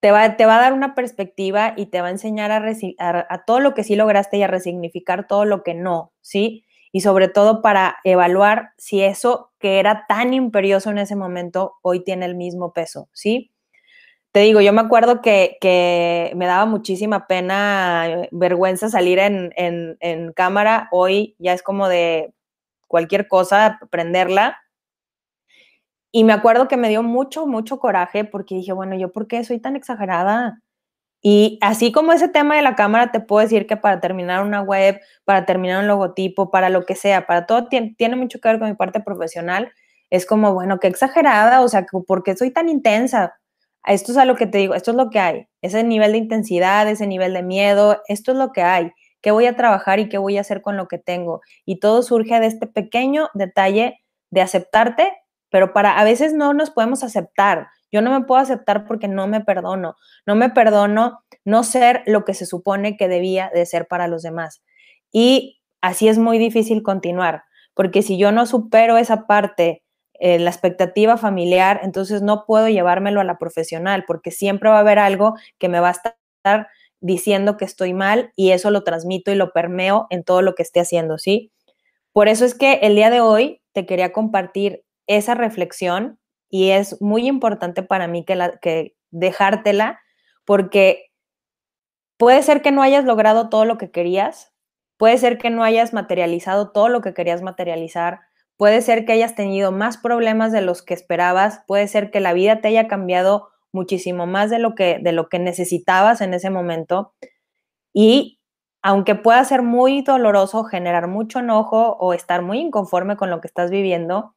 te 0.00 0.10
va, 0.10 0.38
te 0.38 0.46
va 0.46 0.56
a 0.56 0.62
dar 0.62 0.72
una 0.72 0.94
perspectiva 0.94 1.74
y 1.76 1.84
te 1.90 2.00
va 2.00 2.06
a 2.06 2.10
enseñar 2.12 2.50
a, 2.50 3.26
a, 3.28 3.44
todo 3.44 3.60
lo 3.60 3.74
que 3.74 3.84
sí 3.84 3.96
lograste 3.96 4.38
y 4.38 4.42
a 4.42 4.46
resignificar 4.46 5.26
todo 5.26 5.44
lo 5.44 5.62
que 5.62 5.74
no, 5.74 6.14
¿sí? 6.22 6.64
Y 6.90 7.02
sobre 7.02 7.28
todo 7.28 7.60
para 7.60 7.98
evaluar 8.02 8.70
si 8.78 9.02
eso 9.02 9.52
que 9.58 9.78
era 9.78 10.06
tan 10.08 10.32
imperioso 10.32 10.88
en 10.88 10.96
ese 10.96 11.16
momento 11.16 11.74
hoy 11.82 12.02
tiene 12.02 12.24
el 12.24 12.34
mismo 12.34 12.72
peso, 12.72 13.10
¿sí? 13.12 13.52
te 14.32 14.40
digo, 14.40 14.62
yo 14.62 14.72
me 14.72 14.80
acuerdo 14.80 15.20
que, 15.20 16.32
me 16.34 16.46
daba 16.46 16.64
muchísima 16.64 17.26
pena, 17.26 18.06
eh, 18.08 18.28
vergüenza 18.32 18.88
salir 18.88 19.18
en, 19.18 20.32
cámara. 20.34 20.88
Hoy 20.92 21.36
ya 21.38 21.52
es 21.52 21.62
como 21.62 21.88
de 21.88 22.32
cualquier 22.86 23.28
cosa, 23.28 23.78
prenderla. 23.90 24.62
Y 26.16 26.24
me 26.24 26.32
acuerdo 26.32 26.66
que 26.66 26.78
me 26.78 26.88
dio 26.88 27.02
mucho, 27.02 27.46
mucho 27.46 27.78
coraje 27.78 28.24
porque 28.24 28.54
dije, 28.54 28.72
bueno, 28.72 28.96
¿yo 28.96 29.12
por 29.12 29.28
qué 29.28 29.44
soy 29.44 29.58
tan 29.58 29.76
exagerada? 29.76 30.62
Y 31.20 31.58
así 31.60 31.92
como 31.92 32.14
ese 32.14 32.26
tema 32.26 32.56
de 32.56 32.62
la 32.62 32.74
cámara, 32.74 33.12
te 33.12 33.20
puedo 33.20 33.42
decir 33.42 33.66
que 33.66 33.76
para 33.76 34.00
terminar 34.00 34.42
una 34.42 34.62
web, 34.62 34.98
para 35.26 35.44
terminar 35.44 35.80
un 35.82 35.88
logotipo, 35.88 36.50
para 36.50 36.70
lo 36.70 36.86
que 36.86 36.94
sea, 36.94 37.26
para 37.26 37.44
todo 37.44 37.68
tiene, 37.68 38.16
mucho 38.16 38.40
que 38.40 38.48
ver 38.48 38.58
con 38.58 38.70
mi 38.70 38.74
parte 38.74 39.00
profesional. 39.00 39.70
Es 40.08 40.24
como, 40.24 40.54
bueno, 40.54 40.78
qué 40.80 40.86
exagerada, 40.86 41.60
o 41.60 41.68
sea, 41.68 41.84
¿por 42.06 42.22
qué 42.22 42.34
soy 42.34 42.50
tan 42.50 42.70
intensa? 42.70 43.38
Esto 43.84 44.12
es 44.12 44.16
a 44.16 44.24
lo 44.24 44.36
que 44.36 44.46
te 44.46 44.56
digo, 44.56 44.74
esto 44.74 44.92
es 44.92 44.96
lo 44.96 45.10
que 45.10 45.18
hay. 45.18 45.48
Ese 45.60 45.84
nivel 45.84 46.12
de 46.12 46.18
intensidad, 46.18 46.88
ese 46.88 47.06
nivel 47.06 47.34
de 47.34 47.42
miedo, 47.42 48.00
esto 48.08 48.32
es 48.32 48.38
lo 48.38 48.52
que 48.52 48.62
hay. 48.62 48.90
¿Qué 49.20 49.32
voy 49.32 49.44
a 49.44 49.54
trabajar 49.54 49.98
y 49.98 50.08
qué 50.08 50.16
voy 50.16 50.38
a 50.38 50.40
hacer 50.40 50.62
con 50.62 50.78
lo 50.78 50.88
que 50.88 50.96
tengo? 50.96 51.42
Y 51.66 51.78
todo 51.78 52.02
surge 52.02 52.40
de 52.40 52.46
este 52.46 52.66
pequeño 52.66 53.28
detalle 53.34 54.00
de 54.30 54.40
aceptarte, 54.40 55.12
pero 55.50 55.72
para 55.72 55.98
a 55.98 56.04
veces 56.04 56.32
no 56.32 56.52
nos 56.54 56.70
podemos 56.70 57.04
aceptar. 57.04 57.68
Yo 57.92 58.02
no 58.02 58.10
me 58.10 58.26
puedo 58.26 58.40
aceptar 58.40 58.86
porque 58.86 59.08
no 59.08 59.26
me 59.26 59.40
perdono. 59.40 59.96
No 60.26 60.34
me 60.34 60.50
perdono 60.50 61.20
no 61.44 61.64
ser 61.64 62.02
lo 62.06 62.24
que 62.24 62.34
se 62.34 62.46
supone 62.46 62.96
que 62.96 63.08
debía 63.08 63.50
de 63.54 63.66
ser 63.66 63.86
para 63.86 64.08
los 64.08 64.22
demás. 64.22 64.62
Y 65.12 65.60
así 65.80 66.08
es 66.08 66.18
muy 66.18 66.38
difícil 66.38 66.82
continuar, 66.82 67.44
porque 67.74 68.02
si 68.02 68.18
yo 68.18 68.32
no 68.32 68.46
supero 68.46 68.98
esa 68.98 69.26
parte, 69.26 69.84
eh, 70.18 70.38
la 70.38 70.50
expectativa 70.50 71.16
familiar, 71.16 71.80
entonces 71.82 72.22
no 72.22 72.44
puedo 72.46 72.68
llevármelo 72.68 73.20
a 73.20 73.24
la 73.24 73.38
profesional, 73.38 74.04
porque 74.06 74.30
siempre 74.30 74.70
va 74.70 74.76
a 74.76 74.80
haber 74.80 74.98
algo 74.98 75.34
que 75.58 75.68
me 75.68 75.80
va 75.80 75.88
a 75.88 75.92
estar 75.92 76.68
diciendo 77.00 77.56
que 77.56 77.66
estoy 77.66 77.92
mal 77.92 78.32
y 78.34 78.50
eso 78.50 78.70
lo 78.70 78.82
transmito 78.82 79.30
y 79.30 79.34
lo 79.34 79.52
permeo 79.52 80.06
en 80.10 80.24
todo 80.24 80.42
lo 80.42 80.54
que 80.54 80.62
esté 80.62 80.80
haciendo, 80.80 81.18
¿sí? 81.18 81.52
Por 82.12 82.28
eso 82.28 82.44
es 82.46 82.54
que 82.54 82.80
el 82.82 82.96
día 82.96 83.10
de 83.10 83.20
hoy 83.20 83.60
te 83.72 83.84
quería 83.84 84.12
compartir 84.12 84.85
esa 85.06 85.34
reflexión 85.34 86.18
y 86.48 86.70
es 86.70 87.00
muy 87.00 87.26
importante 87.26 87.82
para 87.82 88.06
mí 88.08 88.24
que, 88.24 88.36
la, 88.36 88.58
dejártela 89.10 90.00
porque 90.44 91.10
puede 92.16 92.42
ser 92.42 92.62
que 92.62 92.72
no 92.72 92.82
hayas 92.82 93.04
logrado 93.04 93.48
todo 93.48 93.64
lo 93.64 93.78
que 93.78 93.90
querías, 93.90 94.52
puede 94.96 95.18
ser 95.18 95.38
que 95.38 95.50
no 95.50 95.64
hayas 95.64 95.92
materializado 95.92 96.70
todo 96.72 96.88
lo 96.88 97.00
que 97.00 97.14
querías 97.14 97.42
materializar, 97.42 98.20
puede 98.56 98.80
ser 98.80 99.04
que 99.04 99.12
hayas 99.12 99.34
tenido 99.34 99.72
más 99.72 99.98
problemas 99.98 100.52
de 100.52 100.62
los 100.62 100.82
que 100.82 100.94
esperabas, 100.94 101.62
puede 101.66 101.88
ser 101.88 102.10
que 102.10 102.20
la 102.20 102.32
vida 102.32 102.60
te 102.60 102.68
haya 102.68 102.88
cambiado 102.88 103.48
muchísimo 103.72 104.26
más 104.26 104.50
de 104.50 104.58
lo 104.58 104.74
que, 104.74 104.98
de 105.02 105.12
lo 105.12 105.28
que 105.28 105.38
necesitabas 105.38 106.20
en 106.20 106.32
ese 106.32 106.48
momento. 106.48 107.12
Y 107.92 108.40
aunque 108.82 109.16
pueda 109.16 109.44
ser 109.44 109.62
muy 109.62 110.02
doloroso, 110.02 110.64
generar 110.64 111.08
mucho 111.08 111.40
enojo 111.40 111.96
o 111.98 112.14
estar 112.14 112.42
muy 112.42 112.60
inconforme 112.60 113.16
con 113.16 113.30
lo 113.30 113.40
que 113.40 113.48
estás 113.48 113.70
viviendo, 113.70 114.35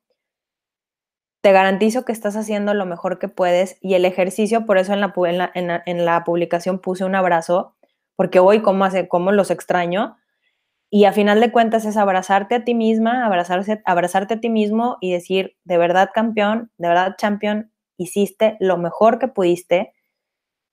te 1.42 1.52
garantizo 1.52 2.04
que 2.04 2.12
estás 2.12 2.36
haciendo 2.36 2.74
lo 2.74 2.86
mejor 2.86 3.20
que 3.20 3.30
puedes 3.30 3.78
y 3.82 3.94
el 3.94 4.06
ejercicio, 4.06 4.66
por 4.66 4.78
eso 4.78 4.94
en 4.94 5.02
la, 5.02 5.52
en 5.54 6.06
la, 6.06 6.24
publicación 6.24 6.80
puse 6.80 7.06
un 7.06 7.16
abrazo, 7.16 7.76
porque 8.16 8.40
hoy 8.40 8.62
como, 8.62 8.84
hace, 8.84 9.08
como 9.08 9.32
los 9.32 9.50
extraño, 9.50 10.18
y 10.90 11.06
a 11.06 11.14
final 11.14 11.40
de 11.40 11.52
cuentas 11.52 11.86
es 11.86 11.98
abrazarte 11.98 12.56
a 12.56 12.64
ti 12.66 12.74
misma, 12.74 13.26
abrazarse, 13.26 13.82
abrazarte 13.86 14.36
a 14.36 14.40
ti 14.40 14.50
mismo 14.50 14.98
y 15.00 15.12
decir, 15.14 15.56
de 15.64 15.78
verdad 15.78 16.10
campeón, 16.14 16.72
de 16.78 16.88
verdad 16.88 17.16
champion, 17.18 17.72
hiciste 17.96 18.58
lo 18.60 18.78
mejor 18.78 19.20
que 19.20 19.28
pudiste 19.28 19.94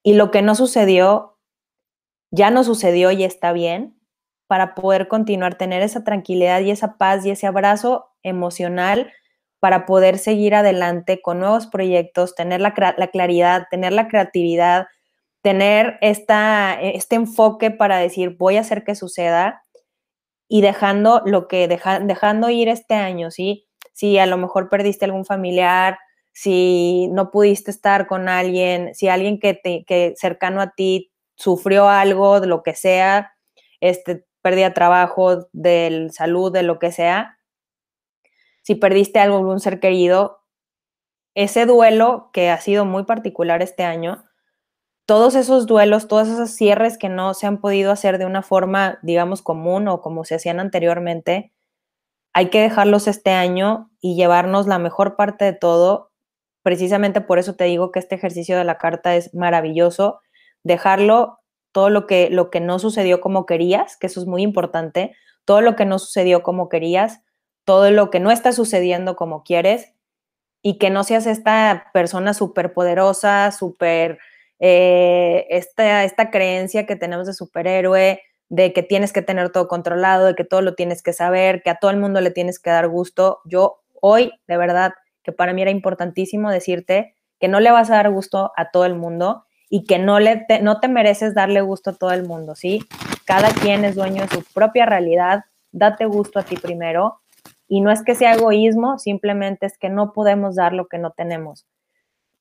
y 0.02 0.14
lo 0.14 0.30
que 0.30 0.40
no 0.40 0.54
sucedió, 0.54 1.38
ya 2.30 2.50
no 2.50 2.64
sucedió 2.64 3.11
y 3.11 3.25
está 3.25 3.52
bien 3.52 4.00
para 4.46 4.75
poder 4.75 5.06
continuar, 5.08 5.56
tener 5.56 5.82
esa 5.82 6.02
tranquilidad 6.02 6.61
y 6.61 6.70
esa 6.70 6.96
paz 6.96 7.26
y 7.26 7.30
ese 7.30 7.46
abrazo 7.46 8.06
emocional 8.23 9.12
para 9.66 9.85
poder 9.85 10.18
seguir 10.18 10.54
adelante 10.54 11.20
con 11.20 11.40
nuevos 11.40 11.66
proyectos, 11.66 12.37
tener 12.37 12.61
la, 12.61 12.73
claridad, 12.73 13.66
tener 13.68 13.92
la 13.92 14.06
creatividad, 14.06 14.87
tener 15.42 15.99
esta, 16.02 16.80
este 16.80 17.16
enfoque 17.16 17.73
para 17.73 17.99
decir 17.99 18.37
voy 18.38 18.58
a 18.58 18.61
hacer 18.61 18.85
que 18.85 18.94
suceda 18.94 19.64
y 20.46 20.61
dejando 20.61 21.20
lo 21.26 21.49
que 21.49 21.66
dejando 21.66 22.49
ir 22.49 22.68
este 22.68 22.94
año, 22.94 23.32
¿sí? 23.32 23.66
Si 23.92 24.20
a 24.20 24.26
lo 24.26 24.37
mejor 24.37 24.68
perdiste 24.68 25.04
algún 25.04 25.25
familiar, 25.25 25.99
si 26.32 27.08
no 27.08 27.32
pudiste 27.32 27.73
estar 27.73 28.06
con 28.06 28.28
alguien, 28.28 28.94
si 28.94 29.08
alguien 29.08 29.40
que, 29.40 29.54
te, 29.54 29.85
que 29.85 30.14
cercano 30.16 30.61
a 30.61 30.75
ti 30.76 31.11
sufrió 31.35 31.88
algo, 31.88 32.38
de 32.38 32.46
lo 32.46 32.62
que 32.62 32.76
sea, 32.76 33.32
este, 33.80 34.26
pérdida 34.42 34.73
trabajo, 34.75 35.49
de 35.52 36.06
salud, 36.12 36.52
de 36.52 36.62
lo 36.62 36.78
que 36.78 36.92
sea, 36.92 37.36
si 38.66 38.75
perdiste 38.75 39.20
algo, 39.20 39.37
algún 39.37 39.61
ser 39.61 39.78
querido, 39.78 40.40
ese 41.35 41.66
duelo 41.66 42.30
que 42.32 42.50
ha 42.50 42.61
sido 42.61 42.85
muy 42.85 43.04
particular 43.04 43.62
este 43.62 43.85
año, 43.85 44.25
todos 45.06 45.37
esos 45.37 45.66
duelos, 45.66 46.08
todos 46.08 46.26
esos 46.26 46.50
cierres 46.50 46.99
que 46.99 47.08
no 47.08 47.35
se 47.35 47.46
han 47.46 47.61
podido 47.61 47.92
hacer 47.92 48.18
de 48.18 48.26
una 48.26 48.42
forma, 48.42 48.99
digamos, 49.02 49.42
común 49.42 49.87
o 49.87 50.00
como 50.00 50.25
se 50.25 50.35
hacían 50.35 50.58
anteriormente, 50.58 51.52
hay 52.32 52.50
que 52.50 52.61
dejarlos 52.61 53.06
este 53.06 53.30
año 53.30 53.90
y 54.00 54.16
llevarnos 54.16 54.66
la 54.66 54.78
mejor 54.78 55.16
parte 55.16 55.44
de 55.44 55.52
todo 55.52 56.11
Precisamente 56.66 57.20
por 57.20 57.38
eso 57.38 57.54
te 57.54 57.62
digo 57.62 57.92
que 57.92 58.00
este 58.00 58.16
ejercicio 58.16 58.58
de 58.58 58.64
la 58.64 58.76
carta 58.76 59.14
es 59.14 59.32
maravilloso. 59.32 60.20
Dejarlo 60.64 61.38
todo 61.70 61.90
lo 61.90 62.08
que, 62.08 62.28
lo 62.28 62.50
que 62.50 62.58
no 62.58 62.80
sucedió 62.80 63.20
como 63.20 63.46
querías, 63.46 63.96
que 63.96 64.08
eso 64.08 64.18
es 64.20 64.26
muy 64.26 64.42
importante, 64.42 65.14
todo 65.44 65.61
lo 65.61 65.76
que 65.76 65.85
no 65.85 66.00
sucedió 66.00 66.42
como 66.42 66.68
querías, 66.68 67.20
todo 67.66 67.90
lo 67.90 68.11
que 68.11 68.20
no 68.20 68.30
está 68.30 68.52
sucediendo 68.52 69.16
como 69.16 69.42
quieres 69.42 69.92
y 70.62 70.78
que 70.78 70.88
no 70.88 71.04
seas 71.04 71.26
esta 71.26 71.90
persona 71.92 72.32
súper 72.32 72.73
poderosa, 72.73 73.50
súper, 73.50 74.18
eh, 74.61 75.46
esta, 75.50 76.04
esta 76.04 76.30
creencia 76.30 76.87
que 76.87 76.96
tenemos 76.96 77.26
de 77.26 77.35
superhéroe, 77.35 78.23
de 78.49 78.73
que 78.73 78.82
tienes 78.85 79.12
que 79.12 79.20
tener 79.20 79.50
todo 79.50 79.66
controlado, 79.66 80.26
de 80.26 80.37
que 80.37 80.44
todo 80.44 80.62
lo 80.62 80.75
tienes 80.75 81.02
que 81.02 81.12
saber, 81.12 81.62
que 81.62 81.70
a 81.70 81.75
todo 81.75 81.90
el 81.90 81.96
mundo 81.96 82.20
le 82.20 82.30
tienes 82.30 82.61
que 82.61 82.70
dar 82.70 82.87
gusto. 82.88 83.40
Yo 83.44 83.82
hoy, 84.00 84.32
de 84.46 84.56
verdad, 84.56 84.92
que 85.25 85.32
para 85.32 85.52
mí 85.52 85.61
era 85.61 85.73
importantísimo 85.73 86.50
decirte 86.50 87.16
que 87.40 87.49
no 87.49 87.58
le 87.58 87.73
vas 87.73 87.90
a 87.90 87.96
dar 87.96 88.11
gusto 88.11 88.52
a 88.56 88.70
todo 88.70 88.85
el 88.85 88.94
mundo 88.94 89.44
y 89.68 89.85
que 89.85 89.99
no, 89.99 90.20
le 90.20 90.37
te, 90.37 90.62
no 90.62 90.78
te 90.78 90.87
mereces 90.87 91.35
darle 91.35 91.62
gusto 91.62 91.90
a 91.90 91.94
todo 91.94 92.12
el 92.12 92.23
mundo, 92.23 92.54
¿sí? 92.54 92.87
Cada 93.25 93.50
quien 93.50 93.85
es 93.85 93.96
dueño 93.96 94.23
de 94.23 94.28
su 94.28 94.44
propia 94.54 94.87
realidad, 94.87 95.44
date 95.73 96.04
gusto 96.04 96.38
a 96.38 96.44
ti 96.44 96.56
primero 96.56 97.20
y 97.68 97.80
no 97.80 97.90
es 97.90 98.02
que 98.02 98.14
sea 98.14 98.35
egoísmo, 98.35 98.99
simplemente 98.99 99.66
es 99.66 99.78
que 99.78 99.88
no 99.88 100.12
podemos 100.12 100.54
dar 100.56 100.73
lo 100.73 100.87
que 100.87 100.99
no 100.99 101.11
tenemos. 101.11 101.66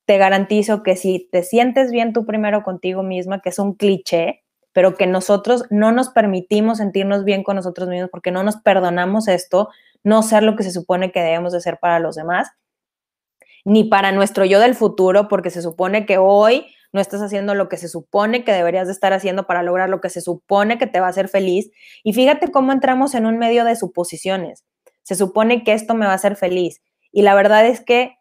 Te 0.05 0.17
garantizo 0.17 0.83
que 0.83 0.95
si 0.95 1.27
te 1.31 1.43
sientes 1.43 1.91
bien 1.91 2.13
tú 2.13 2.25
primero 2.25 2.63
contigo 2.63 3.01
misma, 3.01 3.41
que 3.41 3.49
es 3.49 3.59
un 3.59 3.73
cliché, 3.73 4.43
pero 4.71 4.95
que 4.95 5.07
nosotros 5.07 5.65
no 5.69 5.91
nos 5.91 6.09
permitimos 6.09 6.79
sentirnos 6.79 7.23
bien 7.23 7.43
con 7.43 7.55
nosotros 7.55 7.87
mismos 7.87 8.09
porque 8.11 8.31
no 8.31 8.43
nos 8.43 8.57
perdonamos 8.57 9.27
esto, 9.27 9.69
no 10.03 10.21
ser 10.21 10.43
lo 10.43 10.55
que 10.55 10.63
se 10.63 10.71
supone 10.71 11.11
que 11.11 11.21
debemos 11.21 11.53
de 11.53 11.61
ser 11.61 11.79
para 11.79 11.99
los 11.99 12.15
demás, 12.15 12.49
ni 13.63 13.85
para 13.85 14.11
nuestro 14.11 14.45
yo 14.45 14.59
del 14.59 14.75
futuro, 14.75 15.27
porque 15.27 15.49
se 15.49 15.61
supone 15.61 16.05
que 16.05 16.17
hoy 16.17 16.67
no 16.91 17.01
estás 17.01 17.21
haciendo 17.21 17.55
lo 17.55 17.67
que 17.67 17.77
se 17.77 17.89
supone 17.89 18.43
que 18.43 18.51
deberías 18.51 18.87
de 18.87 18.93
estar 18.93 19.11
haciendo 19.11 19.47
para 19.47 19.63
lograr 19.63 19.89
lo 19.89 20.01
que 20.01 20.09
se 20.09 20.21
supone 20.21 20.77
que 20.77 20.87
te 20.87 20.99
va 20.99 21.07
a 21.07 21.09
hacer 21.09 21.29
feliz. 21.29 21.71
Y 22.03 22.13
fíjate 22.13 22.51
cómo 22.51 22.71
entramos 22.71 23.15
en 23.15 23.25
un 23.25 23.37
medio 23.37 23.65
de 23.65 23.75
suposiciones. 23.75 24.63
Se 25.05 25.13
supone 25.13 25.63
que 25.63 25.73
esto 25.73 25.93
me 25.93 26.07
va 26.07 26.13
a 26.13 26.15
hacer 26.15 26.35
feliz. 26.35 26.81
Y 27.11 27.21
la 27.21 27.35
verdad 27.35 27.65
es 27.67 27.79
que 27.79 28.17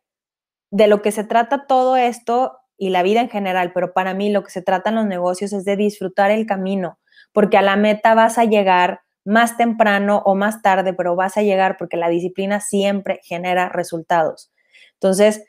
de 0.70 0.86
lo 0.86 1.00
que 1.02 1.12
se 1.12 1.24
trata 1.24 1.66
todo 1.66 1.96
esto 1.96 2.58
y 2.76 2.90
la 2.90 3.02
vida 3.02 3.20
en 3.22 3.30
general, 3.30 3.72
pero 3.72 3.94
para 3.94 4.12
mí 4.12 4.30
lo 4.30 4.44
que 4.44 4.50
se 4.50 4.60
trata 4.60 4.90
en 4.90 4.96
los 4.96 5.06
negocios 5.06 5.52
es 5.54 5.64
de 5.64 5.76
disfrutar 5.76 6.30
el 6.30 6.46
camino, 6.46 6.98
porque 7.32 7.56
a 7.56 7.62
la 7.62 7.76
meta 7.76 8.14
vas 8.14 8.36
a 8.36 8.44
llegar 8.44 9.00
más 9.24 9.56
temprano 9.56 10.22
o 10.26 10.34
más 10.34 10.60
tarde, 10.60 10.92
pero 10.92 11.16
vas 11.16 11.38
a 11.38 11.42
llegar 11.42 11.76
porque 11.78 11.96
la 11.96 12.10
disciplina 12.10 12.60
siempre 12.60 13.20
genera 13.24 13.70
resultados. 13.70 14.52
Entonces, 14.94 15.42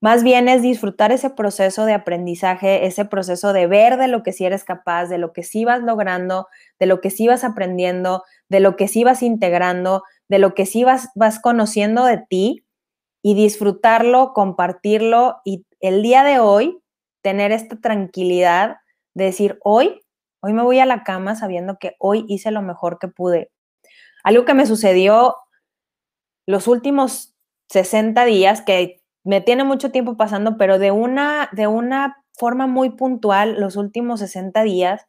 más 0.00 0.22
bien 0.22 0.48
es 0.48 0.62
disfrutar 0.62 1.12
ese 1.12 1.28
proceso 1.28 1.84
de 1.84 1.92
aprendizaje, 1.92 2.86
ese 2.86 3.04
proceso 3.04 3.52
de 3.52 3.66
ver 3.66 3.98
de 3.98 4.08
lo 4.08 4.22
que 4.22 4.32
sí 4.32 4.46
eres 4.46 4.64
capaz, 4.64 5.06
de 5.08 5.18
lo 5.18 5.34
que 5.34 5.42
sí 5.42 5.66
vas 5.66 5.82
logrando, 5.82 6.46
de 6.78 6.86
lo 6.86 7.02
que 7.02 7.10
sí 7.10 7.26
vas 7.28 7.44
aprendiendo, 7.44 8.24
de 8.48 8.60
lo 8.60 8.76
que 8.76 8.88
sí 8.88 9.04
vas 9.04 9.22
integrando, 9.22 10.02
de 10.30 10.38
lo 10.38 10.54
que 10.54 10.64
sí 10.64 10.84
vas, 10.84 11.08
vas 11.16 11.40
conociendo 11.40 12.04
de 12.04 12.18
ti 12.18 12.64
y 13.20 13.34
disfrutarlo, 13.34 14.32
compartirlo 14.32 15.40
y 15.44 15.66
el 15.80 16.02
día 16.02 16.22
de 16.22 16.38
hoy 16.38 16.80
tener 17.20 17.50
esta 17.50 17.80
tranquilidad 17.80 18.76
de 19.12 19.24
decir, 19.24 19.58
hoy, 19.64 20.00
hoy 20.40 20.52
me 20.52 20.62
voy 20.62 20.78
a 20.78 20.86
la 20.86 21.02
cama 21.02 21.34
sabiendo 21.34 21.78
que 21.80 21.96
hoy 21.98 22.24
hice 22.28 22.52
lo 22.52 22.62
mejor 22.62 23.00
que 23.00 23.08
pude. 23.08 23.50
Algo 24.22 24.44
que 24.44 24.54
me 24.54 24.66
sucedió 24.66 25.34
los 26.46 26.68
últimos 26.68 27.34
60 27.68 28.24
días, 28.24 28.62
que 28.62 29.02
me 29.24 29.40
tiene 29.40 29.64
mucho 29.64 29.90
tiempo 29.90 30.16
pasando, 30.16 30.56
pero 30.56 30.78
de 30.78 30.92
una, 30.92 31.50
de 31.52 31.66
una 31.66 32.24
forma 32.38 32.68
muy 32.68 32.90
puntual 32.90 33.60
los 33.60 33.74
últimos 33.74 34.20
60 34.20 34.62
días, 34.62 35.06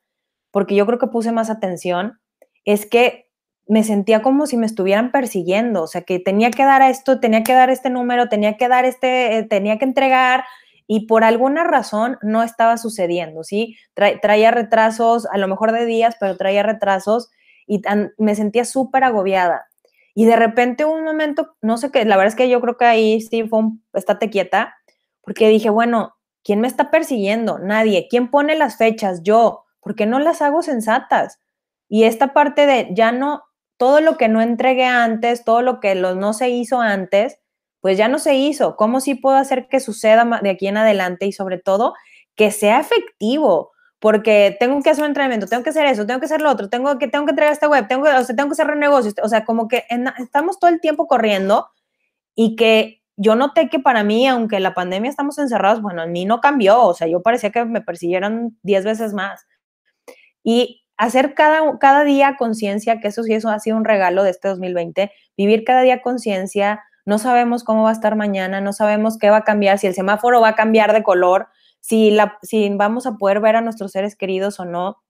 porque 0.50 0.74
yo 0.74 0.88
creo 0.88 0.98
que 0.98 1.08
puse 1.08 1.32
más 1.32 1.51
atención, 1.51 2.20
es 2.66 2.88
que 2.88 3.30
me 3.72 3.86
sentía 3.86 4.22
como 4.22 4.48
si 4.48 4.58
me 4.58 4.66
estuvieran 4.66 5.13
persiguiendo, 5.13 5.84
o 5.84 5.88
sea, 5.88 6.01
que 6.01 6.20
tenía 6.20 6.51
que 6.51 6.66
dar 6.66 6.82
a 6.82 6.90
esto, 6.90 7.22
tenía 7.22 7.42
que 7.42 7.54
dar 7.54 7.70
este 7.70 7.90
número, 7.90 8.28
tenía 8.28 8.58
que 8.58 8.68
dar 8.68 8.84
este, 8.84 9.38
eh, 9.38 9.44
tenía 9.44 9.80
que 9.80 9.86
entregar, 9.86 10.44
y 10.88 11.08
por 11.08 11.24
alguna 11.24 11.63
razón 11.63 12.18
no 12.22 12.44
estaba 12.44 12.75
sucediendo, 12.75 13.46
¿sí? 13.46 13.78
traía 13.94 14.51
retrasos, 14.51 15.25
a 15.25 15.38
lo 15.38 15.48
mejor 15.48 15.72
de 15.72 15.86
días, 15.86 16.18
pero 16.20 16.36
traía 16.36 16.63
retrasos 16.63 17.30
y 17.66 17.82
me 18.18 18.36
sentía 18.36 18.66
súper 18.66 19.06
agobiada. 19.06 19.70
Y 20.16 20.25
de 20.25 20.36
repente 20.36 20.84
un 20.84 21.06
momento, 21.06 21.56
no 21.62 21.78
sé 21.78 21.92
qué, 21.92 22.04
la 22.04 22.18
verdad 22.18 22.34
es 22.34 22.36
que 22.36 22.50
yo 22.50 22.60
creo 22.60 22.75
que 22.75 22.84
ahí 22.84 23.22
sí 23.22 23.48
fue 23.48 23.62
estate 23.94 24.30
quieta, 24.30 24.75
porque 25.22 25.48
dije, 25.48 25.70
bueno, 25.70 26.16
¿quién 26.44 26.60
me 26.60 26.68
está 26.68 26.92
persiguiendo? 26.92 27.58
Nadie. 27.58 28.08
¿Quién 28.10 28.30
pone 28.30 28.58
las 28.58 28.75
fechas? 28.75 29.24
Yo. 29.24 29.63
¿Por 29.80 29.96
qué 29.96 30.06
no 30.06 30.20
las 30.20 30.42
hago 30.42 30.62
sensatas? 30.62 31.40
Y 31.88 32.04
esta 32.04 32.34
parte 32.34 32.66
de 32.66 32.90
ya 32.92 33.13
no, 33.13 33.44
todo 33.81 34.00
lo 34.00 34.15
que 34.15 34.27
no 34.27 34.41
entregué 34.43 34.85
antes, 34.85 35.43
todo 35.43 35.63
lo 35.63 35.79
que 35.79 35.95
no 35.95 36.33
se 36.33 36.51
hizo 36.51 36.81
antes, 36.81 37.39
pues 37.79 37.97
ya 37.97 38.07
no 38.07 38.19
se 38.19 38.35
hizo. 38.35 38.75
¿Cómo 38.75 39.01
sí 39.01 39.15
puedo 39.15 39.38
hacer 39.38 39.67
que 39.69 39.79
suceda 39.79 40.39
de 40.43 40.51
aquí 40.51 40.67
en 40.67 40.77
adelante 40.77 41.25
y 41.25 41.31
sobre 41.31 41.57
todo 41.57 41.95
que 42.35 42.51
sea 42.51 42.79
efectivo? 42.79 43.71
Porque 43.97 44.55
tengo 44.59 44.79
que 44.83 44.91
hacer 44.91 45.03
un 45.03 45.07
entrenamiento, 45.07 45.47
tengo 45.47 45.63
que 45.63 45.71
hacer 45.71 45.88
eso, 45.88 46.05
tengo 46.05 46.19
que 46.19 46.27
hacer 46.27 46.43
lo 46.43 46.51
otro, 46.51 46.69
tengo 46.69 47.00
que, 47.00 47.07
tengo 47.07 47.25
que 47.25 47.31
entregar 47.31 47.53
esta 47.53 47.67
web, 47.67 47.88
tengo, 47.88 48.03
o 48.03 48.23
sea, 48.23 48.35
tengo 48.35 48.50
que 48.50 48.55
cerrar 48.55 48.77
negocios. 48.77 49.15
O 49.23 49.27
sea, 49.27 49.45
como 49.45 49.67
que 49.67 49.83
estamos 50.19 50.59
todo 50.59 50.69
el 50.69 50.79
tiempo 50.79 51.07
corriendo 51.07 51.67
y 52.35 52.55
que 52.55 53.01
yo 53.17 53.35
noté 53.35 53.67
que 53.67 53.79
para 53.79 54.03
mí, 54.03 54.27
aunque 54.27 54.59
la 54.59 54.75
pandemia 54.75 55.09
estamos 55.09 55.39
encerrados, 55.39 55.81
bueno, 55.81 56.03
a 56.03 56.05
mí 56.05 56.25
no 56.25 56.39
cambió. 56.39 56.83
O 56.83 56.93
sea, 56.93 57.07
yo 57.07 57.23
parecía 57.23 57.50
que 57.50 57.65
me 57.65 57.81
persiguieran 57.81 58.55
10 58.61 58.85
veces 58.85 59.13
más. 59.15 59.47
Y 60.43 60.80
hacer 61.01 61.34
cada, 61.34 61.79
cada 61.79 62.03
día 62.03 62.36
conciencia, 62.38 63.00
que 63.00 63.08
eso 63.08 63.24
sí, 63.24 63.34
eso 63.34 63.50
ha 63.50 63.60
sido 63.60 63.75
un 63.75 63.86
regalo 63.86 64.22
de 64.22 64.29
este 64.29 64.50
2020, 64.50 65.12
vivir 65.36 65.63
cada 65.63 65.81
día 65.81 66.03
conciencia, 66.03 66.84
no 67.05 67.17
sabemos 67.17 67.63
cómo 67.63 67.81
va 67.81 67.89
a 67.89 67.93
estar 67.93 68.15
mañana, 68.15 68.62
no 68.62 68.72
sabemos 68.72 69.17
qué 69.17 69.31
va 69.31 69.38
a 69.38 69.43
cambiar, 69.43 69.79
si 69.79 69.88
el 69.88 69.96
semáforo 69.96 70.41
va 70.41 70.50
a 70.50 70.55
cambiar 70.55 70.93
de 70.93 71.01
color, 71.01 71.48
si, 71.79 72.12
la, 72.12 72.38
si 72.43 72.70
vamos 72.75 73.08
a 73.08 73.13
poder 73.13 73.39
ver 73.39 73.55
a 73.55 73.62
nuestros 73.62 73.93
seres 73.93 74.15
queridos 74.15 74.60
o 74.60 74.65
no. 74.65 75.01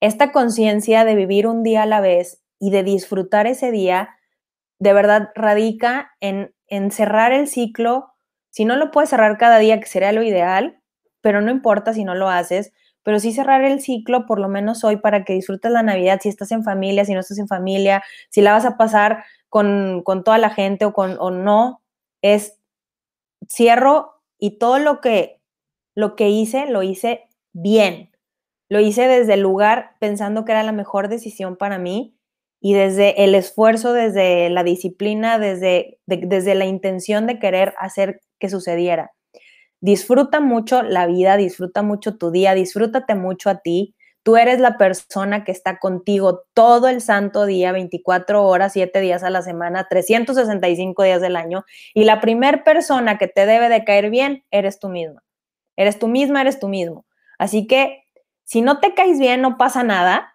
Esta 0.00 0.32
conciencia 0.32 1.04
de 1.04 1.14
vivir 1.14 1.46
un 1.46 1.62
día 1.62 1.82
a 1.82 1.86
la 1.86 2.00
vez 2.00 2.40
y 2.58 2.70
de 2.70 2.82
disfrutar 2.82 3.46
ese 3.46 3.70
día, 3.70 4.16
de 4.78 4.94
verdad 4.94 5.28
radica 5.34 6.12
en, 6.20 6.54
en 6.68 6.90
cerrar 6.90 7.32
el 7.32 7.48
ciclo. 7.48 8.14
Si 8.48 8.64
no 8.64 8.76
lo 8.76 8.90
puedes 8.92 9.10
cerrar 9.10 9.36
cada 9.36 9.58
día, 9.58 9.78
que 9.78 9.86
sería 9.86 10.12
lo 10.12 10.22
ideal, 10.22 10.80
pero 11.20 11.42
no 11.42 11.50
importa 11.50 11.92
si 11.92 12.02
no 12.02 12.14
lo 12.14 12.30
haces, 12.30 12.72
pero 13.02 13.20
sí 13.20 13.32
cerrar 13.32 13.62
el 13.64 13.80
ciclo 13.80 14.26
por 14.26 14.38
lo 14.38 14.48
menos 14.48 14.84
hoy 14.84 14.96
para 14.96 15.24
que 15.24 15.34
disfrutes 15.34 15.70
la 15.70 15.82
Navidad, 15.82 16.20
si 16.22 16.28
estás 16.28 16.52
en 16.52 16.64
familia, 16.64 17.04
si 17.04 17.14
no 17.14 17.20
estás 17.20 17.38
en 17.38 17.48
familia, 17.48 18.02
si 18.28 18.40
la 18.42 18.52
vas 18.52 18.64
a 18.64 18.76
pasar 18.76 19.24
con, 19.48 20.04
toda 20.24 20.38
la 20.38 20.50
gente 20.50 20.84
o, 20.84 20.92
con, 20.92 21.16
o 21.18 21.30
no, 21.30 21.82
es 22.22 22.58
cierro 23.48 24.22
y 24.38 24.58
todo 24.58 24.78
lo 24.78 25.00
que, 25.00 25.40
lo 25.94 26.16
que 26.16 26.28
hice, 26.30 26.66
lo 26.66 26.82
hice 26.82 27.28
bien. 27.52 28.10
Lo 28.68 28.80
hice 28.80 29.08
desde 29.08 29.34
el 29.34 29.40
lugar 29.40 29.96
pensando 29.98 30.44
que 30.44 30.52
era 30.52 30.62
la 30.62 30.72
mejor 30.72 31.08
decisión 31.08 31.56
para 31.56 31.78
mí 31.78 32.16
y 32.60 32.74
desde 32.74 33.24
el 33.24 33.34
esfuerzo, 33.34 33.92
desde 33.92 34.50
la 34.50 34.62
disciplina, 34.62 35.38
desde, 35.38 35.98
desde 36.06 36.54
la 36.54 36.66
intención 36.66 37.26
de 37.26 37.38
querer 37.38 37.74
hacer 37.78 38.20
que 38.38 38.48
sucediera. 38.48 39.12
Disfruta 39.80 40.40
mucho 40.40 40.82
la 40.82 41.06
vida, 41.06 41.36
disfruta 41.36 41.82
mucho 41.82 42.16
tu 42.16 42.30
día, 42.30 42.54
disfrútate 42.54 43.14
mucho 43.14 43.50
a 43.50 43.60
ti, 43.60 43.94
Tú 44.22 44.36
eres 44.36 44.60
la 44.60 44.76
persona 44.76 45.44
que 45.44 45.52
está 45.52 45.78
contigo 45.78 46.44
todo 46.52 46.88
el 46.88 47.00
santo 47.00 47.46
día, 47.46 47.72
24 47.72 48.44
horas, 48.44 48.74
7 48.74 49.00
días 49.00 49.22
a 49.22 49.30
la 49.30 49.40
semana, 49.40 49.86
365 49.88 51.02
días 51.04 51.22
del 51.22 51.36
año. 51.36 51.64
Y 51.94 52.04
la 52.04 52.20
primer 52.20 52.62
persona 52.62 53.16
que 53.16 53.28
te 53.28 53.46
debe 53.46 53.70
de 53.70 53.82
caer 53.84 54.10
bien 54.10 54.44
eres 54.50 54.78
tú 54.78 54.90
misma. 54.90 55.22
Eres 55.76 55.98
tú 55.98 56.06
misma, 56.08 56.42
eres 56.42 56.60
tú 56.60 56.68
mismo. 56.68 57.06
Así 57.38 57.66
que 57.66 58.04
si 58.44 58.60
no 58.60 58.78
te 58.80 58.92
caes 58.94 59.18
bien, 59.18 59.40
no 59.40 59.56
pasa 59.56 59.82
nada. 59.82 60.34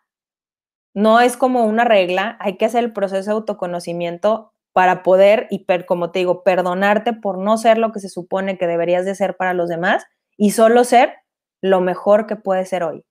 No 0.96 1.20
es 1.20 1.38
como 1.38 1.66
una 1.66 1.84
regla. 1.84 2.38
Hay 2.40 2.58
que 2.58 2.66
hacer 2.66 2.84
el 2.84 2.94
proceso 2.94 3.30
de 3.30 3.36
autoconocimiento 3.36 4.55
para 4.76 5.04
poder, 5.04 5.48
y 5.50 5.66
como 5.86 6.12
te 6.12 6.20
digo, 6.20 6.44
perdonarte 6.44 7.14
por 7.14 7.38
no 7.38 7.58
ser 7.58 7.78
lo 7.78 7.94
que 7.94 8.02
se 8.02 8.10
supone 8.10 8.58
que 8.58 8.68
deberías 8.68 9.06
de 9.06 9.16
ser 9.16 9.38
para 9.38 9.54
los 9.54 9.70
demás 9.70 10.04
y 10.36 10.52
solo 10.52 10.84
ser 10.84 11.14
lo 11.62 11.80
mejor 11.80 12.28
que 12.28 12.36
puedes 12.36 12.68
ser 12.68 12.84
hoy. 12.84 13.06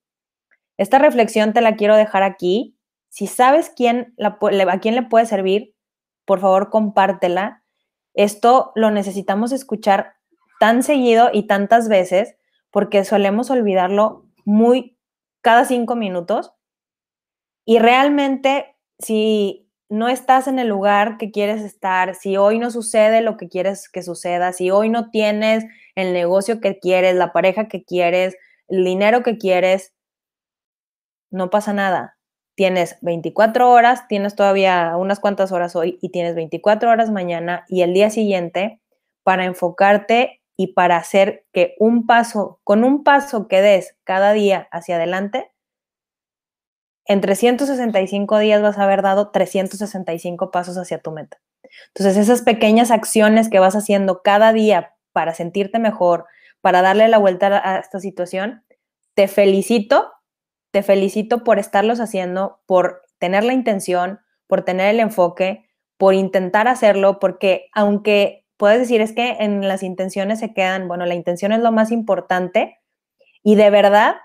Esta 0.77 0.99
reflexión 0.99 1.55
te 1.55 1.63
la 1.63 1.77
quiero 1.77 1.97
dejar 1.97 2.23
aquí. 2.23 2.77
Si 3.09 3.27
sabes 3.27 3.73
quién 3.75 4.15
a 4.19 4.79
quién 4.79 4.95
le 4.95 5.03
puede 5.05 5.25
servir, 5.25 5.75
por 6.27 6.39
favor 6.39 6.69
compártela. 6.69 7.65
Esto 8.13 8.73
lo 8.75 8.91
necesitamos 8.91 9.51
escuchar 9.51 10.17
tan 10.61 10.83
seguido 10.83 11.31
y 11.33 11.47
tantas 11.47 11.89
veces 11.89 12.37
porque 12.71 13.07
solemos 13.07 13.51
olvidarlo 13.51 14.27
muy 14.45 14.99
cada 15.41 15.65
cinco 15.65 15.97
minutos. 15.97 16.53
Y 17.65 17.79
realmente, 17.79 18.77
si 18.99 19.64
no 19.95 20.09
estás 20.09 20.49
en 20.49 20.59
el 20.59 20.67
lugar 20.67 21.19
que 21.19 21.31
quieres 21.31 21.63
estar, 21.63 22.17
si 22.17 22.37
hoy 22.37 22.59
no 22.59 22.73
sucede 22.73 23.21
lo 23.21 23.37
que 23.37 23.49
quieres 23.49 23.89
que 23.89 24.03
suceda, 24.03 24.53
si 24.53 24.73
hoy 24.73 24.89
no 24.89 25.11
tienes 25.11 25.65
el 25.95 26.13
negocio 26.13 26.61
que 26.61 26.81
quieres, 26.81 27.15
la 27.15 27.33
pareja 27.33 27.69
que 27.69 27.85
quieres, 27.85 28.37
el 28.67 28.85
dinero 28.85 29.23
que 29.23 29.39
quieres, 29.39 29.95
no 31.31 31.49
pasa 31.49 31.73
nada. 31.73 32.19
Tienes 32.57 32.99
24 33.03 33.71
horas, 33.71 34.09
tienes 34.09 34.35
todavía 34.35 34.97
unas 34.97 35.21
cuantas 35.21 35.53
horas 35.53 35.77
hoy 35.77 35.97
y 36.03 36.09
tienes 36.09 36.35
24 36.35 36.91
horas 36.91 37.13
mañana 37.13 37.65
y 37.69 37.83
el 37.83 37.95
día 37.95 38.11
siguiente 38.11 38.81
para 39.23 39.45
enfocarte 39.45 40.43
y 40.57 40.73
para 40.73 40.97
hacer 40.97 41.47
que 41.53 41.77
un 41.79 42.05
paso, 42.07 42.59
con 42.65 42.83
un 42.83 43.05
paso 43.05 43.47
que 43.47 43.61
des 43.61 43.97
cada 44.03 44.33
día 44.33 44.67
hacia 44.73 44.97
adelante, 44.97 45.53
en 47.07 47.21
365 47.21 48.39
días 48.39 48.63
vas 48.63 48.79
a 48.79 48.85
haber 48.85 49.03
dado 49.03 49.31
365 49.31 50.51
pasos 50.51 50.77
hacia 50.77 50.99
tu 50.99 51.11
meta. 51.11 51.39
Entonces, 51.89 52.17
esas 52.17 52.43
pequeñas 52.43 52.91
acciones 52.91 53.49
que 53.49 53.59
vas 53.59 53.77
haciendo 53.77 54.23
cada 54.23 54.53
día 54.53 54.95
para 55.13 55.35
sentirte 55.35 55.79
mejor, 55.79 56.27
para 56.61 56.83
darle 56.83 57.09
la 57.09 57.19
vuelta 57.19 57.63
a 57.65 57.79
esta 57.79 58.01
situación, 58.01 58.65
te 59.15 59.29
felicito 59.29 60.15
te 60.75 60.83
felicito 60.83 61.45
por 61.45 61.61
estarlos 61.61 62.01
haciendo, 62.01 62.59
por 62.67 63.03
tener 63.19 63.45
la 63.45 63.53
intención, 63.53 64.19
por 64.49 64.65
tener 64.65 64.89
el 64.89 64.99
enfoque, 64.99 65.69
por 65.97 66.15
intentar 66.15 66.67
hacerlo, 66.67 67.21
porque 67.21 67.67
aunque 67.73 68.45
puedes 68.57 68.81
decir 68.81 69.01
es 69.01 69.13
que 69.13 69.37
en 69.39 69.69
las 69.69 69.85
intenciones 69.85 70.41
se 70.41 70.53
quedan, 70.53 70.89
bueno, 70.89 71.07
la 71.07 71.15
intención 71.15 71.53
es 71.53 71.61
lo 71.61 71.71
más 71.71 71.93
importante 71.93 72.81
y 73.45 73.55
de 73.55 73.71
verdad 73.71 74.17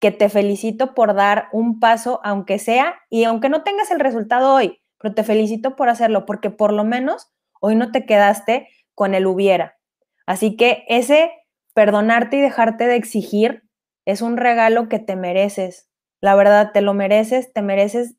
que 0.00 0.10
te 0.10 0.28
felicito 0.28 0.94
por 0.94 1.14
dar 1.14 1.48
un 1.52 1.78
paso, 1.78 2.20
aunque 2.24 2.58
sea, 2.58 2.96
y 3.10 3.24
aunque 3.24 3.48
no 3.48 3.62
tengas 3.62 3.90
el 3.90 4.00
resultado 4.00 4.54
hoy, 4.54 4.80
pero 4.98 5.14
te 5.14 5.24
felicito 5.24 5.76
por 5.76 5.88
hacerlo, 5.88 6.26
porque 6.26 6.50
por 6.50 6.72
lo 6.72 6.84
menos 6.84 7.30
hoy 7.60 7.76
no 7.76 7.92
te 7.92 8.06
quedaste 8.06 8.68
con 8.94 9.14
el 9.14 9.26
hubiera. 9.26 9.78
Así 10.26 10.56
que 10.56 10.84
ese 10.88 11.30
perdonarte 11.74 12.38
y 12.38 12.40
dejarte 12.40 12.86
de 12.86 12.96
exigir 12.96 13.64
es 14.06 14.22
un 14.22 14.36
regalo 14.36 14.88
que 14.88 14.98
te 14.98 15.16
mereces, 15.16 15.90
la 16.20 16.34
verdad, 16.34 16.72
te 16.72 16.82
lo 16.82 16.94
mereces, 16.94 17.52
te 17.52 17.62
mereces 17.62 18.16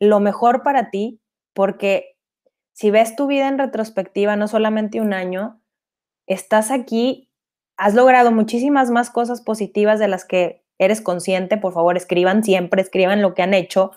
lo 0.00 0.20
mejor 0.20 0.62
para 0.62 0.90
ti, 0.90 1.20
porque 1.54 2.16
si 2.72 2.90
ves 2.90 3.16
tu 3.16 3.26
vida 3.26 3.48
en 3.48 3.58
retrospectiva, 3.58 4.36
no 4.36 4.48
solamente 4.48 5.00
un 5.00 5.12
año, 5.12 5.62
estás 6.26 6.70
aquí, 6.70 7.30
has 7.76 7.94
logrado 7.94 8.30
muchísimas 8.32 8.90
más 8.90 9.10
cosas 9.10 9.40
positivas 9.40 9.98
de 9.98 10.08
las 10.08 10.24
que 10.24 10.65
eres 10.78 11.00
consciente. 11.00 11.56
Por 11.56 11.72
favor, 11.72 11.96
escriban 11.96 12.44
siempre, 12.44 12.82
escriban 12.82 13.22
lo 13.22 13.34
que 13.34 13.42
han 13.42 13.54
hecho. 13.54 13.92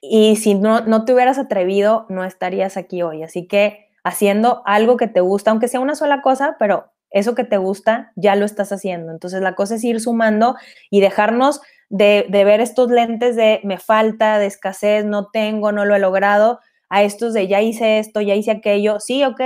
Y 0.00 0.36
si 0.36 0.54
no, 0.54 0.80
no 0.82 1.04
te 1.04 1.12
hubieras 1.12 1.38
atrevido, 1.38 2.06
no 2.08 2.24
estarías 2.24 2.76
aquí 2.76 3.02
hoy. 3.02 3.22
Así 3.22 3.46
que 3.46 3.88
haciendo 4.04 4.62
algo 4.66 4.96
que 4.96 5.08
te 5.08 5.20
gusta, 5.20 5.50
aunque 5.50 5.68
sea 5.68 5.80
una 5.80 5.96
sola 5.96 6.22
cosa, 6.22 6.56
pero 6.58 6.92
eso 7.10 7.34
que 7.34 7.44
te 7.44 7.56
gusta, 7.56 8.12
ya 8.14 8.36
lo 8.36 8.44
estás 8.44 8.72
haciendo. 8.72 9.10
Entonces 9.12 9.40
la 9.40 9.54
cosa 9.54 9.76
es 9.76 9.84
ir 9.84 10.00
sumando 10.00 10.56
y 10.90 11.00
dejarnos 11.00 11.60
de, 11.88 12.26
ver 12.30 12.60
estos 12.60 12.90
lentes 12.90 13.36
de 13.36 13.60
me 13.64 13.78
falta, 13.78 14.38
de 14.38 14.46
escasez, 14.46 15.04
no 15.04 15.28
tengo, 15.30 15.72
no 15.72 15.84
lo 15.84 15.94
he 15.94 15.98
logrado, 15.98 16.60
a 16.88 17.02
estos 17.02 17.32
de 17.34 17.48
ya 17.48 17.60
hice 17.62 17.98
esto, 17.98 18.20
ya 18.20 18.34
hice 18.34 18.50
aquello. 18.50 19.00
Sí, 19.00 19.24
ok, 19.24 19.40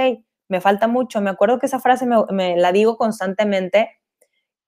me 0.49 0.61
falta 0.61 0.89
mucho. 0.89 1.21
Me 1.21 1.31
acuerdo 1.31 1.59
que 1.59 1.67
esa 1.67 1.81
frase 1.81 2.07
me, 2.07 2.57
la 2.57 2.73
digo 2.73 2.97
constantemente, 2.97 4.00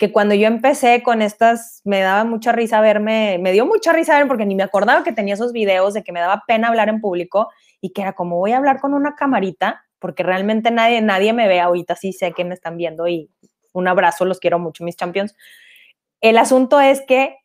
que 0.03 0.11
cuando 0.11 0.35
yo 0.35 0.49
empecé 0.49 1.01
con 1.05 1.23
estas, 1.23 1.81
me 1.85 2.01
daba 2.01 2.25
mucha 2.25 2.51
risa 2.51 2.81
verme, 2.81 3.39
me 3.39 3.53
dio 3.53 3.67
mucha 3.67 3.93
risa 3.93 4.15
verme 4.15 4.27
porque 4.27 4.45
ni 4.45 4.57
me 4.57 4.65
acordaba 4.65 5.05
que 5.05 5.13
tenía 5.13 5.35
esos 5.35 5.53
videos 5.53 5.95
de 5.95 6.03
que 6.03 6.11
me 6.11 6.19
daba 6.19 6.43
pena 6.45 6.67
hablar 6.67 6.89
en 6.89 7.01
público 7.01 7.51
y 7.81 7.93
que 7.93 8.03
era 8.03 8.13
como 8.13 8.37
voy 8.39 8.51
a 8.51 8.57
hablar 8.57 8.81
con 8.81 8.95
una 8.95 9.15
camarita 9.15 9.85
porque 10.01 10.25
realmente 10.25 10.73
nadie, 10.73 11.01
nadie 11.03 11.33
me 11.33 11.47
ve 11.47 11.61
ahorita, 11.61 11.95
sí 11.95 12.13
sé 12.13 12.33
que 12.33 12.45
me 12.45 12.55
están 12.55 12.77
viendo 12.77 13.07
y 13.07 13.31
un 13.75 13.87
abrazo, 13.87 14.25
los 14.25 14.41
quiero 14.41 14.59
mucho, 14.59 14.83
mis 14.83 14.97
champions. 14.97 15.37
El 16.21 16.37
asunto 16.37 16.81
es 16.81 17.03
que, 17.07 17.37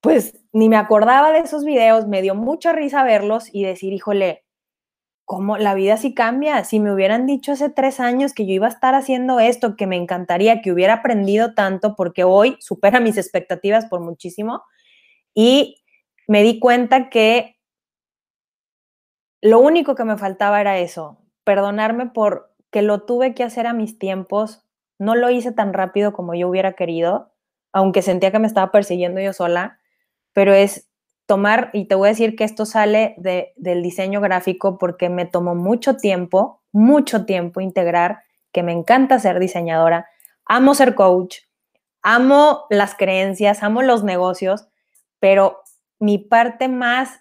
pues, 0.00 0.38
ni 0.52 0.68
me 0.68 0.76
acordaba 0.76 1.32
de 1.32 1.40
esos 1.40 1.64
videos, 1.64 2.06
me 2.06 2.22
dio 2.22 2.36
mucha 2.36 2.72
risa 2.72 3.02
verlos 3.02 3.52
y 3.52 3.64
decir, 3.64 3.92
híjole, 3.92 4.39
cómo 5.30 5.58
la 5.58 5.74
vida 5.74 5.96
sí 5.96 6.12
cambia. 6.12 6.64
Si 6.64 6.80
me 6.80 6.92
hubieran 6.92 7.24
dicho 7.24 7.52
hace 7.52 7.70
tres 7.70 8.00
años 8.00 8.34
que 8.34 8.46
yo 8.46 8.52
iba 8.52 8.66
a 8.66 8.70
estar 8.70 8.96
haciendo 8.96 9.38
esto, 9.38 9.76
que 9.76 9.86
me 9.86 9.94
encantaría, 9.94 10.60
que 10.60 10.72
hubiera 10.72 10.94
aprendido 10.94 11.54
tanto, 11.54 11.94
porque 11.94 12.24
hoy 12.24 12.56
supera 12.58 12.98
mis 12.98 13.16
expectativas 13.16 13.86
por 13.86 14.00
muchísimo. 14.00 14.64
Y 15.32 15.84
me 16.26 16.42
di 16.42 16.58
cuenta 16.58 17.10
que 17.10 17.60
lo 19.40 19.60
único 19.60 19.94
que 19.94 20.02
me 20.02 20.18
faltaba 20.18 20.60
era 20.60 20.80
eso, 20.80 21.22
perdonarme 21.44 22.06
por 22.06 22.52
que 22.72 22.82
lo 22.82 23.02
tuve 23.02 23.32
que 23.32 23.44
hacer 23.44 23.68
a 23.68 23.72
mis 23.72 24.00
tiempos. 24.00 24.66
No 24.98 25.14
lo 25.14 25.30
hice 25.30 25.52
tan 25.52 25.72
rápido 25.72 26.12
como 26.12 26.34
yo 26.34 26.48
hubiera 26.48 26.72
querido, 26.72 27.32
aunque 27.72 28.02
sentía 28.02 28.32
que 28.32 28.40
me 28.40 28.48
estaba 28.48 28.72
persiguiendo 28.72 29.20
yo 29.20 29.32
sola, 29.32 29.78
pero 30.32 30.54
es 30.54 30.89
y 31.72 31.86
te 31.86 31.94
voy 31.94 32.08
a 32.08 32.10
decir 32.12 32.34
que 32.34 32.44
esto 32.44 32.66
sale 32.66 33.14
del 33.18 33.82
diseño 33.82 34.20
gráfico 34.20 34.78
porque 34.78 35.08
me 35.08 35.26
tomó 35.26 35.54
mucho 35.54 35.96
tiempo, 35.96 36.62
mucho 36.72 37.24
tiempo 37.24 37.60
integrar, 37.60 38.22
que 38.52 38.62
me 38.62 38.72
encanta 38.72 39.18
ser 39.20 39.38
diseñadora, 39.38 40.08
amo 40.44 40.74
ser 40.74 40.94
coach, 40.94 41.38
amo 42.02 42.64
las 42.70 42.96
creencias, 42.96 43.62
amo 43.62 43.82
los 43.82 44.02
negocios, 44.02 44.66
pero 45.20 45.60
mi 46.00 46.18
parte 46.18 46.66
más, 46.68 47.20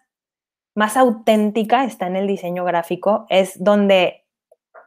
más 0.74 0.98
auténtica 0.98 1.84
está 1.84 2.08
en 2.08 2.16
el 2.16 2.26
diseño 2.26 2.66
gráfico, 2.66 3.28
es 3.30 3.64
donde 3.64 4.26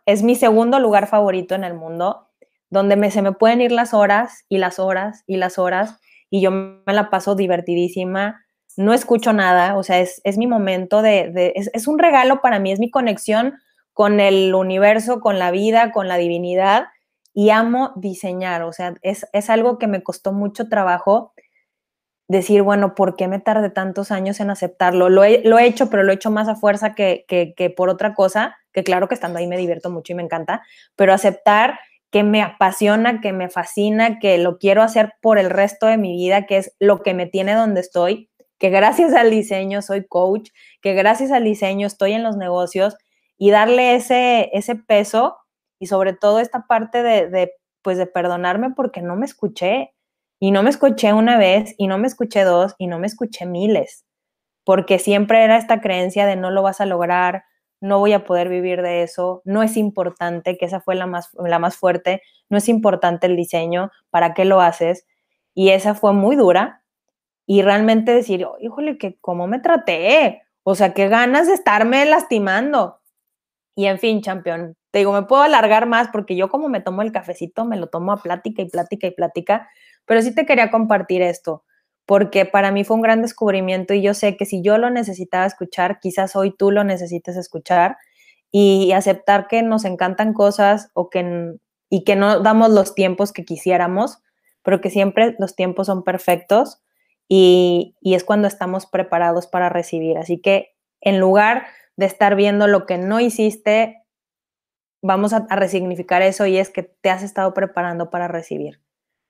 es 0.05 0.23
mi 0.23 0.35
segundo 0.35 0.81
lugar 0.81 1.07
favorito 1.07 1.55
en 1.55 1.63
el 1.63 1.75
mundo, 1.75 2.29
donde 2.71 2.97
me, 2.97 3.11
se 3.11 3.23
me 3.23 3.33
pueden 3.33 3.61
ir 3.61 3.71
las 3.71 3.95
horas 3.95 4.47
y 4.49 4.59
las 4.59 4.79
horas 4.81 5.23
y 5.27 5.37
las 5.37 5.59
horas 5.59 6.01
y 6.29 6.41
yo 6.41 6.51
me 6.51 6.83
la 6.87 7.11
paso 7.11 7.35
divertidísima, 7.35 8.42
no 8.77 8.93
escucho 8.95 9.33
nada, 9.33 9.77
o 9.77 9.83
sea, 9.83 10.01
es, 10.01 10.39
mi 10.39 10.47
momento 10.47 11.03
de, 11.03 11.53
es, 11.55 11.87
un 11.87 11.99
regalo 11.99 12.41
para 12.41 12.59
mí, 12.59 12.73
es 12.73 12.81
mi 12.81 12.91
conexión 12.91 13.55
con 13.93 14.21
el 14.21 14.55
universo, 14.55 15.21
con 15.21 15.39
la 15.39 15.51
vida, 15.51 15.93
con 15.93 16.09
la 16.09 16.17
divinidad 16.17 16.87
y 17.35 17.51
amo 17.51 17.93
diseñar, 17.97 18.63
o 18.63 18.73
sea, 18.73 18.95
es, 19.03 19.51
algo 19.51 19.79
que 19.79 19.87
me 19.87 20.03
costó 20.03 20.33
mucho 20.33 20.69
trabajo 20.69 21.33
decir, 22.29 22.63
bueno, 22.63 22.95
¿por 22.95 23.17
qué 23.17 23.29
me 23.29 23.41
tardé 23.41 23.69
tantos 23.69 24.11
años 24.11 24.41
en 24.41 24.51
aceptarlo? 24.51 25.11
Lo 25.11 25.25
he, 25.25 25.43
lo 25.45 25.59
he 25.59 25.67
hecho, 25.67 25.91
pero 25.91 26.03
lo 26.03 26.13
he 26.13 26.15
hecho 26.15 26.31
más 26.31 26.49
a 26.49 26.57
fuerza 26.57 26.95
que, 26.95 27.27
que 27.29 27.71
por 27.71 27.91
otra 27.91 28.15
cosa, 28.15 28.57
que 28.73 28.85
claro 28.85 29.09
que 29.09 29.15
estando 29.15 29.39
ahí 29.39 29.47
me 29.47 29.59
divierto 29.59 29.91
mucho 29.91 30.13
y 30.13 30.17
me 30.17 30.23
encanta, 30.23 30.63
pero 30.97 31.13
aceptar 31.13 31.79
que 32.13 32.23
me 32.23 32.43
apasiona, 32.43 33.23
que 33.23 33.33
me 33.33 33.49
fascina, 33.49 34.19
que 34.19 34.37
lo 34.37 34.59
quiero 34.59 34.83
hacer 34.83 35.15
por 35.23 35.39
el 35.39 35.49
resto 35.49 35.87
de 35.87 35.97
mi 35.97 36.13
vida, 36.13 36.45
que 36.45 36.59
es 36.59 36.77
lo 36.79 37.03
que 37.03 37.15
me 37.15 37.27
tiene 37.27 37.55
donde 37.55 37.81
estoy, 37.81 38.29
que 38.63 38.71
gracias 38.71 39.13
al 39.13 39.33
diseño 39.33 39.83
soy 39.83 40.07
coach, 40.07 40.51
que 40.83 40.95
gracias 40.95 41.33
al 41.33 41.43
diseño 41.43 41.85
estoy 41.85 42.13
en 42.13 42.23
los 42.23 42.37
negocios 42.37 42.97
y 43.37 43.51
darle 43.51 43.97
ese, 43.97 44.51
ese 44.53 44.77
peso 44.77 45.37
y 45.81 45.89
sobre 45.89 46.13
todo 46.13 46.39
esta 46.39 46.69
parte 46.69 47.03
de, 47.03 47.51
pues 47.83 47.99
de 47.99 48.07
perdonarme 48.07 48.71
porque 48.71 49.03
no 49.03 49.17
me 49.17 49.27
escuché 49.27 49.97
y 50.39 50.53
no 50.53 50.63
me 50.63 50.71
escuché 50.71 51.13
una 51.13 51.39
vez 51.39 51.75
y 51.77 51.89
no 51.89 51.99
me 51.99 52.07
escuché 52.07 52.45
dos 52.45 52.77
y 52.79 52.87
no 52.87 53.01
me 53.01 53.09
escuché 53.09 53.47
miles, 53.47 54.05
porque 54.63 55.01
siempre 55.01 55.43
era 55.43 55.57
esta 55.57 55.81
creencia 55.81 56.25
de 56.25 56.37
no 56.37 56.53
lo 56.53 56.63
vas 56.63 56.81
a 56.81 56.87
lograr, 56.87 57.43
no 57.81 57.99
voy 57.99 58.13
a 58.13 58.25
poder 58.25 58.49
vivir 58.49 58.81
de 58.81 59.03
eso, 59.03 59.43
no 59.45 59.65
es 59.65 59.77
importante, 59.77 60.57
que 60.57 60.67
esa 60.67 60.81
fue 60.81 60.95
la 60.95 61.07
más, 61.07 61.31
la 61.35 61.59
más 61.59 61.77
fuerte, 61.77 62.23
no 62.49 62.59
es 62.59 62.69
importante 62.69 63.27
el 63.27 63.35
diseño, 63.35 63.91
¿para 64.11 64.35
qué 64.35 64.45
lo 64.45 64.61
haces? 64.61 65.05
Y 65.53 65.71
esa 65.71 65.97
fue 65.97 66.13
muy 66.13 66.37
dura, 66.37 66.82
y 67.53 67.61
realmente 67.61 68.15
decir, 68.15 68.47
híjole, 68.61 68.97
que 68.97 69.19
cómo 69.21 69.47
me 69.47 69.59
traté, 69.59 70.41
o 70.63 70.75
sea, 70.75 70.95
qué 70.95 71.09
ganas 71.09 71.49
de 71.49 71.53
estarme 71.53 72.07
lastimando. 72.07 73.03
Y 73.77 73.85
en 73.85 73.99
fin, 73.99 74.23
campeón, 74.23 74.75
te 74.91 75.01
digo, 75.01 75.13
me 75.13 75.25
puedo 75.25 75.43
alargar 75.43 75.85
más 75.85 76.09
porque 76.09 76.35
yo 76.35 76.49
como 76.49 76.71
me 76.71 76.81
tomo 76.81 77.03
el 77.03 77.13
cafecito, 77.13 77.67
me 77.67 77.77
lo 77.77 77.89
tomo 77.89 78.13
a 78.13 78.23
plática 78.23 78.63
y 78.63 78.71
plática 78.71 79.07
y 79.07 79.11
plática, 79.11 79.69
pero 80.07 80.23
sí 80.23 80.35
te 80.35 80.47
quería 80.47 80.71
compartir 80.71 81.21
esto, 81.21 81.63
porque 82.07 82.47
para 82.47 82.71
mí 82.71 82.85
fue 82.85 82.97
un 82.97 83.03
gran 83.03 83.21
descubrimiento 83.21 83.93
y 83.93 84.01
yo 84.01 84.15
sé 84.15 84.39
que 84.39 84.47
si 84.47 84.63
yo 84.63 84.79
lo 84.79 84.89
necesitaba 84.89 85.45
escuchar, 85.45 86.01
quizás 86.01 86.35
hoy 86.37 86.57
tú 86.57 86.71
lo 86.71 86.85
necesites 86.85 87.37
escuchar 87.37 87.99
y 88.51 88.93
aceptar 88.93 89.47
que 89.47 89.61
nos 89.61 89.85
encantan 89.85 90.33
cosas 90.33 90.89
o 90.95 91.11
que, 91.11 91.53
y 91.91 92.05
que 92.05 92.17
no 92.17 92.41
damos 92.41 92.71
los 92.71 92.95
tiempos 92.95 93.31
que 93.31 93.45
quisiéramos, 93.45 94.23
pero 94.63 94.81
que 94.81 94.89
siempre 94.89 95.37
los 95.39 95.55
tiempos 95.55 95.89
son 95.89 96.03
perfectos 96.03 96.79
y, 97.35 97.95
es 98.03 98.25
cuando 98.25 98.47
estamos 98.47 98.85
preparados 98.85 99.47
para 99.47 99.71
recibir. 99.71 100.19
Así 100.19 100.39
que 100.39 100.75
en 101.01 101.19
lugar 101.19 101.67
de 101.97 102.05
estar 102.05 102.37
viendo 102.37 102.67
lo 102.67 102.85
que 102.85 102.99
no 102.99 103.21
hiciste, 103.21 104.05
vamos 105.01 105.33
a, 105.33 105.47
resignificar 105.49 106.21
eso 106.21 106.45
y 106.45 106.59
es 106.59 106.69
que 106.69 106.83
te 106.83 107.09
has 107.09 107.23
estado 107.23 107.55
preparando 107.55 108.11
para 108.11 108.29
recibir. 108.29 108.83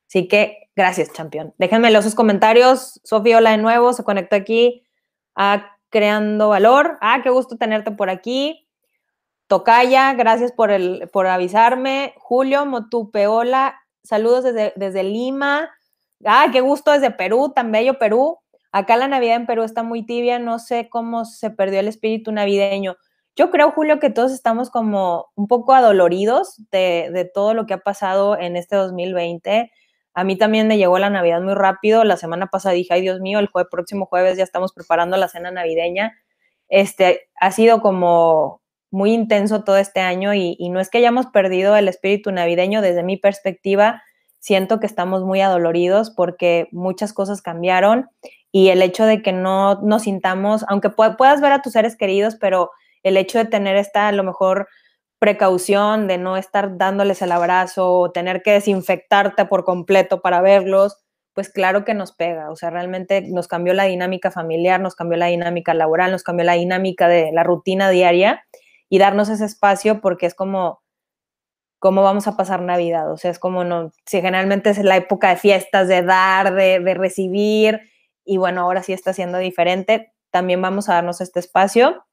Así 0.08 0.26
que 0.26 0.68
gracias, 0.74 1.10
campeón. 1.10 1.54
Déjenme 1.58 2.02
sus 2.02 2.16
comentarios. 2.16 3.00
Sofía, 3.04 3.38
hola 3.38 3.52
de 3.52 3.58
nuevo, 3.58 3.92
se 3.92 4.02
conectó 4.02 4.34
aquí 4.34 4.84
a 5.36 5.76
Creando 5.88 6.48
Valor. 6.48 6.98
Ah, 7.02 7.20
qué 7.22 7.30
gusto 7.30 7.56
tenerte 7.56 7.92
por 7.92 8.10
aquí. 8.10 8.68
Tocaya, 9.46 10.12
gracias 10.14 10.50
por, 10.50 10.72
el, 10.72 11.08
por 11.12 11.28
avisarme. 11.28 12.14
Julio 12.18 12.66
Motupeola, 12.66 13.80
saludos 14.02 14.42
desde, 14.42 14.72
desde 14.74 15.04
Lima. 15.04 15.70
Ah, 16.24 16.48
qué 16.52 16.60
gusto 16.60 16.92
desde 16.92 17.10
Perú, 17.10 17.52
tan 17.54 17.72
bello 17.72 17.98
Perú. 17.98 18.38
Acá 18.70 18.96
la 18.96 19.08
Navidad 19.08 19.36
en 19.36 19.46
Perú 19.46 19.64
está 19.64 19.82
muy 19.82 20.04
tibia, 20.06 20.38
no 20.38 20.58
sé 20.58 20.88
cómo 20.88 21.24
se 21.24 21.50
perdió 21.50 21.80
el 21.80 21.88
espíritu 21.88 22.32
navideño. 22.32 22.96
Yo 23.36 23.50
creo, 23.50 23.70
Julio, 23.72 23.98
que 23.98 24.10
todos 24.10 24.32
estamos 24.32 24.70
como 24.70 25.26
un 25.34 25.48
poco 25.48 25.74
adoloridos 25.74 26.56
de, 26.70 27.30
todo 27.34 27.54
lo 27.54 27.66
que 27.66 27.74
ha 27.74 27.78
pasado 27.78 28.38
en 28.38 28.56
este 28.56 28.76
2020. 28.76 29.72
A 30.14 30.24
mí 30.24 30.36
también 30.36 30.68
me 30.68 30.78
llegó 30.78 30.98
la 30.98 31.10
Navidad 31.10 31.40
muy 31.40 31.54
rápido. 31.54 32.04
La 32.04 32.16
semana 32.16 32.46
pasada 32.48 32.74
dije, 32.74 32.94
ay 32.94 33.02
Dios 33.02 33.20
mío, 33.20 33.38
el 33.38 33.48
próximo 33.70 34.06
jueves 34.06 34.36
ya 34.36 34.44
estamos 34.44 34.72
preparando 34.72 35.16
la 35.16 35.28
cena 35.28 35.50
navideña. 35.50 36.14
Este, 36.68 37.30
ha 37.40 37.50
sido 37.52 37.80
como 37.80 38.62
muy 38.90 39.12
intenso 39.12 39.64
todo 39.64 39.78
este 39.78 40.00
año 40.00 40.34
y 40.34 40.68
no 40.70 40.80
es 40.80 40.90
que 40.90 40.98
hayamos 40.98 41.26
perdido 41.26 41.76
el 41.76 41.88
espíritu 41.88 42.30
navideño 42.32 42.82
desde 42.82 43.02
mi 43.02 43.16
perspectiva, 43.16 44.02
siento 44.42 44.80
que 44.80 44.86
estamos 44.86 45.22
muy 45.22 45.40
adoloridos 45.40 46.10
porque 46.10 46.68
muchas 46.72 47.12
cosas 47.12 47.40
cambiaron 47.42 48.10
y 48.50 48.68
el 48.68 48.82
hecho 48.82 49.06
de 49.06 49.22
que 49.22 49.32
no 49.32 49.80
nos 49.82 50.02
sintamos, 50.02 50.64
aunque 50.68 50.90
puedas 50.90 51.40
ver 51.40 51.52
a 51.52 51.62
tus 51.62 51.74
seres 51.74 51.96
queridos, 51.96 52.36
pero 52.40 52.72
el 53.04 53.16
hecho 53.16 53.38
de 53.38 53.44
tener 53.44 53.76
esta 53.76 54.08
a 54.08 54.12
lo 54.12 54.24
mejor 54.24 54.68
precaución 55.20 56.08
de 56.08 56.18
no 56.18 56.36
estar 56.36 56.76
dándoles 56.76 57.22
el 57.22 57.30
abrazo 57.30 57.92
o 57.92 58.10
tener 58.10 58.42
que 58.42 58.50
desinfectarte 58.50 59.44
por 59.44 59.64
completo 59.64 60.20
para 60.20 60.40
verlos, 60.40 60.98
pues 61.34 61.48
claro 61.48 61.84
que 61.84 61.94
nos 61.94 62.10
pega, 62.12 62.50
o 62.50 62.56
sea, 62.56 62.70
realmente 62.70 63.22
nos 63.22 63.46
cambió 63.46 63.74
la 63.74 63.84
dinámica 63.84 64.32
familiar, 64.32 64.80
nos 64.80 64.96
cambió 64.96 65.16
la 65.16 65.26
dinámica 65.26 65.72
laboral, 65.72 66.10
nos 66.10 66.24
cambió 66.24 66.44
la 66.44 66.54
dinámica 66.54 67.06
de 67.06 67.30
la 67.32 67.44
rutina 67.44 67.90
diaria 67.90 68.44
y 68.88 68.98
darnos 68.98 69.28
ese 69.28 69.44
espacio 69.44 70.00
porque 70.00 70.26
es 70.26 70.34
como 70.34 70.81
cómo 71.82 72.04
vamos 72.04 72.28
a 72.28 72.36
pasar 72.36 72.62
Navidad. 72.62 73.10
O 73.10 73.16
sea, 73.16 73.32
es 73.32 73.40
como 73.40 73.64
no, 73.64 73.90
si 74.06 74.20
generalmente 74.20 74.70
es 74.70 74.78
la 74.78 74.96
época 74.96 75.30
de 75.30 75.36
fiestas, 75.36 75.88
de 75.88 76.02
dar, 76.02 76.54
de, 76.54 76.94
recibir, 76.94 77.80
y 78.24 78.36
bueno, 78.36 78.60
ahora 78.60 78.84
sí 78.84 78.92
está 78.92 79.12
siendo 79.12 79.38
diferente. 79.38 80.12
También 80.30 80.62
vamos 80.62 80.88
a 80.88 80.94
darnos 80.94 81.20
este 81.20 81.40
espacio. 81.40 82.06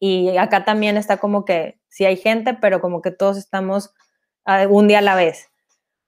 Y 0.00 0.38
acá 0.38 0.64
también 0.64 0.96
está 0.96 1.18
como 1.18 1.44
que 1.44 1.78
sí 1.88 2.06
hay 2.06 2.16
gente, 2.16 2.54
pero 2.54 2.80
como 2.80 3.02
que 3.02 3.10
todos 3.10 3.36
estamos 3.36 3.92
un 4.70 4.88
día 4.88 5.00
a 5.00 5.02
la 5.02 5.14
vez. 5.14 5.50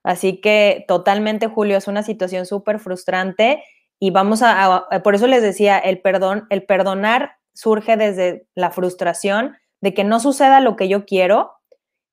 Así 0.03 0.41
que 0.41 0.87
totalmente, 0.89 1.47
Julio, 1.47 1.77
es 1.77 1.89
una 1.89 2.03
situación 2.03 2.47
súper 2.47 2.79
frustrante 2.79 3.63
y 4.01 4.13
vamos 4.13 4.41
a, 4.43 4.89
por 5.05 5.15
eso 5.15 5.27
les 5.27 5.43
decía, 5.43 5.77
el 5.79 6.01
perdón, 6.01 6.47
el 6.49 6.65
perdonar 6.65 7.33
surge 7.53 7.99
desde 7.99 8.47
la 8.55 8.71
frustración 8.71 9.59
de 9.83 9.93
que 9.93 10.05
no 10.05 10.21
suceda 10.21 10.61
lo 10.61 10.75
que 10.77 10.89
yo 10.89 11.05
quiero, 11.05 11.58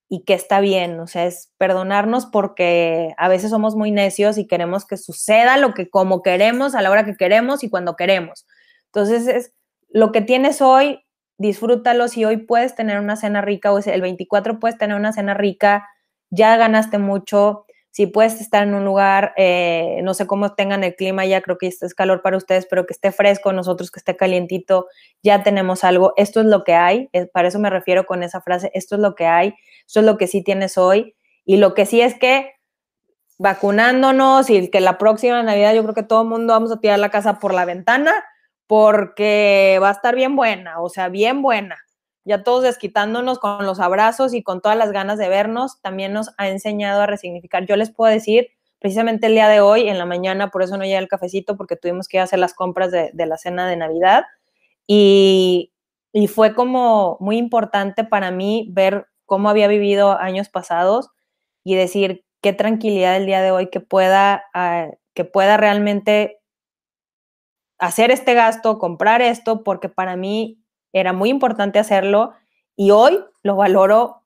y 0.07 0.23
que 0.23 0.33
está 0.35 0.59
bien, 0.59 0.99
o 0.99 1.07
sea, 1.07 1.25
es 1.25 1.51
perdonarnos 1.57 2.27
porque 2.27 3.13
a 3.17 3.27
veces 3.27 3.49
somos 3.49 3.75
muy 3.75 3.91
necios 3.91 4.37
y 4.37 4.45
queremos 4.45 4.85
que 4.85 4.97
suceda 4.97 5.57
lo 5.57 5.73
que 5.73 5.89
como 5.89 6.21
queremos, 6.21 6.75
a 6.75 6.81
la 6.81 6.91
hora 6.91 7.05
que 7.05 7.15
queremos 7.15 7.63
y 7.63 7.69
cuando 7.69 7.95
queremos. 7.95 8.45
Entonces, 8.87 9.27
es 9.27 9.53
lo 9.89 10.11
que 10.11 10.21
tienes 10.21 10.61
hoy, 10.61 11.03
disfrútalo. 11.37 12.07
Si 12.07 12.23
hoy 12.25 12.37
puedes 12.37 12.75
tener 12.75 12.99
una 12.99 13.15
cena 13.15 13.41
rica 13.41 13.73
o 13.73 13.79
el 13.79 14.01
24 14.01 14.59
puedes 14.59 14.77
tener 14.77 14.95
una 14.95 15.11
cena 15.13 15.33
rica, 15.33 15.87
ya 16.29 16.55
ganaste 16.57 16.97
mucho. 16.97 17.65
Si 17.95 18.07
puedes 18.07 18.41
estar 18.41 18.67
en 18.67 18.73
un 18.73 18.83
lugar, 18.83 19.33
eh, 19.37 20.01
no 20.03 20.13
sé 20.13 20.27
cómo 20.27 20.53
tengan 20.53 20.83
el 20.83 20.95
clima, 20.95 21.25
ya 21.25 21.39
creo 21.41 21.57
que 21.57 21.67
este 21.67 21.85
es 21.85 21.93
calor 21.93 22.21
para 22.21 22.35
ustedes, 22.35 22.65
pero 22.69 22.85
que 22.85 22.91
esté 22.91 23.13
fresco, 23.13 23.53
nosotros 23.53 23.89
que 23.89 23.99
esté 23.99 24.17
calientito, 24.17 24.87
ya 25.23 25.43
tenemos 25.43 25.85
algo. 25.85 26.11
Esto 26.17 26.41
es 26.41 26.45
lo 26.47 26.65
que 26.65 26.73
hay, 26.73 27.09
para 27.31 27.47
eso 27.47 27.57
me 27.57 27.69
refiero 27.69 28.05
con 28.05 28.21
esa 28.21 28.41
frase, 28.41 28.69
esto 28.73 28.95
es 28.95 29.01
lo 29.01 29.15
que 29.15 29.27
hay 29.27 29.53
eso 29.87 29.99
es 29.99 30.05
lo 30.05 30.17
que 30.17 30.27
sí 30.27 30.43
tienes 30.43 30.77
hoy. 30.77 31.15
Y 31.45 31.57
lo 31.57 31.73
que 31.73 31.85
sí 31.85 32.01
es 32.01 32.17
que 32.17 32.53
vacunándonos 33.37 34.49
y 34.49 34.69
que 34.69 34.79
la 34.79 34.97
próxima 34.97 35.43
Navidad 35.43 35.73
yo 35.73 35.83
creo 35.83 35.93
que 35.93 36.03
todo 36.03 36.23
el 36.23 36.29
mundo 36.29 36.53
vamos 36.53 36.71
a 36.71 36.79
tirar 36.79 36.99
la 36.99 37.09
casa 37.09 37.39
por 37.39 37.53
la 37.53 37.65
ventana 37.65 38.13
porque 38.67 39.77
va 39.81 39.89
a 39.89 39.91
estar 39.91 40.15
bien 40.15 40.35
buena, 40.35 40.81
o 40.81 40.89
sea, 40.89 41.09
bien 41.09 41.41
buena. 41.41 41.77
Ya 42.25 42.43
todos 42.43 42.63
desquitándonos 42.63 43.39
con 43.39 43.65
los 43.65 43.79
abrazos 43.79 44.33
y 44.33 44.43
con 44.43 44.61
todas 44.61 44.77
las 44.77 44.91
ganas 44.91 45.17
de 45.17 45.29
vernos, 45.29 45.79
también 45.81 46.11
nos 46.11 46.31
ha 46.37 46.49
enseñado 46.49 47.01
a 47.01 47.05
resignificar. 47.05 47.65
Yo 47.65 47.75
les 47.75 47.91
puedo 47.91 48.11
decir, 48.11 48.49
precisamente 48.79 49.27
el 49.27 49.33
día 49.33 49.47
de 49.47 49.61
hoy, 49.61 49.87
en 49.87 49.97
la 49.97 50.05
mañana, 50.05 50.49
por 50.49 50.63
eso 50.63 50.75
no 50.75 50.83
llegué 50.83 50.97
el 50.97 51.07
cafecito, 51.07 51.55
porque 51.55 51.75
tuvimos 51.75 52.07
que 52.07 52.19
hacer 52.19 52.39
las 52.39 52.53
compras 52.53 52.91
de, 52.91 53.11
de 53.13 53.25
la 53.27 53.37
cena 53.37 53.69
de 53.69 53.77
Navidad. 53.77 54.25
Y, 54.87 55.71
y 56.13 56.27
fue 56.27 56.55
como 56.55 57.17
muy 57.19 57.37
importante 57.37 58.03
para 58.03 58.31
mí 58.31 58.69
ver 58.71 59.07
cómo 59.25 59.49
había 59.49 59.67
vivido 59.67 60.17
años 60.17 60.49
pasados 60.49 61.09
y 61.63 61.75
decir 61.75 62.25
qué 62.41 62.53
tranquilidad 62.53 63.17
el 63.17 63.25
día 63.25 63.41
de 63.41 63.51
hoy 63.51 63.69
que 63.69 63.81
pueda, 63.81 64.45
ah, 64.53 64.89
que 65.13 65.25
pueda 65.25 65.57
realmente 65.57 66.39
hacer 67.79 68.11
este 68.11 68.33
gasto, 68.33 68.79
comprar 68.79 69.21
esto, 69.21 69.63
porque 69.63 69.89
para 69.89 70.15
mí 70.15 70.64
era 70.99 71.13
muy 71.13 71.29
importante 71.29 71.79
hacerlo 71.79 72.33
y 72.75 72.91
hoy 72.91 73.19
lo 73.43 73.55
valoro 73.55 74.23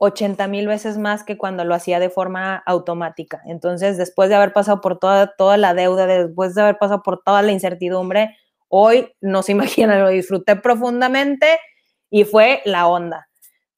80 0.00 0.48
mil 0.48 0.66
veces 0.66 0.98
más 0.98 1.24
que 1.24 1.36
cuando 1.36 1.64
lo 1.64 1.74
hacía 1.74 2.00
de 2.00 2.10
forma 2.10 2.56
automática. 2.66 3.42
Entonces, 3.44 3.98
después 3.98 4.28
de 4.28 4.34
haber 4.34 4.52
pasado 4.52 4.80
por 4.80 4.98
toda, 4.98 5.34
toda 5.36 5.56
la 5.56 5.74
deuda, 5.74 6.06
después 6.06 6.54
de 6.54 6.62
haber 6.62 6.78
pasado 6.78 7.02
por 7.02 7.22
toda 7.22 7.42
la 7.42 7.52
incertidumbre, 7.52 8.36
Hoy, 8.72 9.12
no 9.20 9.42
se 9.42 9.52
imaginan, 9.52 10.00
lo 10.00 10.08
disfruté 10.08 10.56
profundamente 10.56 11.58
y 12.08 12.24
fue 12.24 12.62
la 12.64 12.86
onda. 12.86 13.28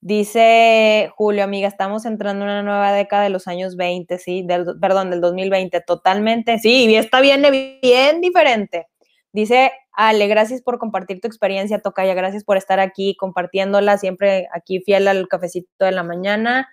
Dice 0.00 1.11
Julio, 1.16 1.44
amiga, 1.44 1.68
estamos 1.68 2.04
entrando 2.04 2.44
en 2.44 2.50
una 2.50 2.62
nueva 2.62 2.92
década 2.92 3.22
de 3.22 3.30
los 3.30 3.46
años 3.48 3.76
20, 3.76 4.18
sí, 4.18 4.42
del, 4.44 4.66
perdón, 4.80 5.11
del 5.11 5.20
2020, 5.20 5.80
totalmente, 5.80 6.58
sí, 6.58 6.87
y 6.87 6.96
está 6.96 7.20
bien, 7.20 7.42
bien 7.80 8.20
diferente. 8.20 8.88
Dice 9.32 9.72
Ale, 9.92 10.26
gracias 10.26 10.62
por 10.62 10.78
compartir 10.78 11.20
tu 11.20 11.28
experiencia, 11.28 11.81
Tocaya, 11.81 12.14
gracias 12.14 12.44
por 12.44 12.57
estar 12.57 12.81
aquí 12.81 13.14
compartiéndola, 13.16 13.98
siempre 13.98 14.48
aquí 14.52 14.81
fiel 14.81 15.07
al 15.09 15.28
cafecito 15.28 15.85
de 15.85 15.92
la 15.92 16.02
mañana. 16.02 16.68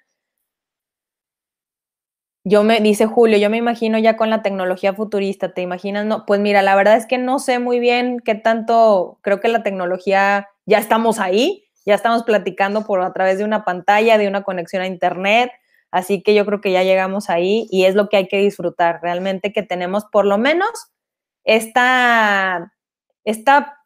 Yo 2.46 2.64
me, 2.64 2.80
dice 2.80 3.06
Julio, 3.06 3.38
yo 3.38 3.50
me 3.50 3.58
imagino 3.58 4.00
ya 4.00 4.16
con 4.16 4.30
la 4.30 4.42
tecnología 4.42 4.94
futurista, 4.94 5.54
¿te 5.54 5.62
imaginas? 5.62 6.06
No, 6.06 6.26
pues 6.26 6.40
mira, 6.40 6.62
la 6.62 6.76
verdad 6.76 6.96
es 6.96 7.06
que 7.06 7.18
no 7.18 7.38
sé 7.38 7.60
muy 7.60 7.80
bien 7.80 8.22
qué 8.22 8.34
tanto, 8.34 9.20
creo 9.22 9.42
que 9.42 9.50
la 9.50 9.62
tecnología, 9.62 10.48
ya 10.66 10.78
estamos 10.80 11.20
ahí, 11.20 11.66
ya 11.86 11.96
estamos 11.96 12.24
platicando 12.24 12.86
por 12.86 13.02
a 13.02 13.12
través 13.12 13.38
de 13.38 13.44
una 13.44 13.66
pantalla, 13.66 14.18
de 14.18 14.28
una 14.28 14.44
conexión 14.44 14.82
a 14.82 14.88
internet, 14.88 15.52
así 15.92 16.24
que 16.24 16.34
yo 16.34 16.46
creo 16.46 16.62
que 16.62 16.72
ya 16.72 16.84
llegamos 16.84 17.30
ahí 17.30 17.68
y 17.72 17.86
es 17.86 17.96
lo 17.96 18.08
que 18.08 18.18
hay 18.18 18.28
que 18.28 18.38
disfrutar, 18.38 19.00
realmente 19.02 19.52
que 19.52 19.64
tenemos 19.64 20.06
por 20.06 20.26
lo 20.26 20.38
menos 20.38 20.70
esta, 21.44 22.72
esta 23.24 23.80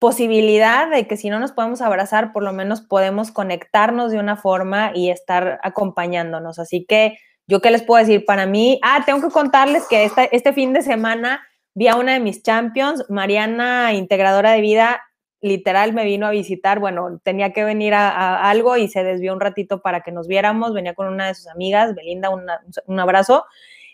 posibilidad 0.00 0.90
de 0.90 1.06
que 1.06 1.16
si 1.16 1.28
no 1.28 1.38
nos 1.38 1.52
podemos 1.52 1.82
abrazar, 1.82 2.32
por 2.32 2.42
lo 2.42 2.52
menos 2.52 2.80
podemos 2.80 3.30
conectarnos 3.30 4.10
de 4.10 4.18
una 4.18 4.36
forma 4.36 4.92
y 4.94 5.10
estar 5.10 5.60
acompañándonos. 5.62 6.58
Así 6.58 6.86
que 6.86 7.18
yo 7.46 7.60
qué 7.60 7.70
les 7.70 7.82
puedo 7.82 8.04
decir, 8.04 8.24
para 8.24 8.46
mí, 8.46 8.80
ah, 8.82 9.02
tengo 9.04 9.20
que 9.20 9.32
contarles 9.32 9.86
que 9.88 10.04
este, 10.04 10.34
este 10.34 10.52
fin 10.54 10.72
de 10.72 10.82
semana 10.82 11.42
vi 11.74 11.88
a 11.88 11.96
una 11.96 12.14
de 12.14 12.20
mis 12.20 12.42
champions, 12.42 13.04
Mariana, 13.10 13.92
integradora 13.92 14.52
de 14.52 14.62
vida, 14.62 15.02
literal 15.42 15.92
me 15.92 16.04
vino 16.04 16.26
a 16.26 16.30
visitar, 16.30 16.78
bueno, 16.78 17.20
tenía 17.22 17.52
que 17.52 17.64
venir 17.64 17.94
a, 17.94 18.48
algo 18.48 18.76
y 18.76 18.88
se 18.88 19.04
desvió 19.04 19.32
un 19.32 19.40
ratito 19.40 19.80
para 19.82 20.00
que 20.00 20.12
nos 20.12 20.28
viéramos, 20.28 20.74
venía 20.74 20.94
con 20.94 21.08
una 21.08 21.26
de 21.26 21.34
sus 21.34 21.48
amigas, 21.48 21.94
Belinda, 21.94 22.30
un 22.30 23.00
abrazo, 23.00 23.44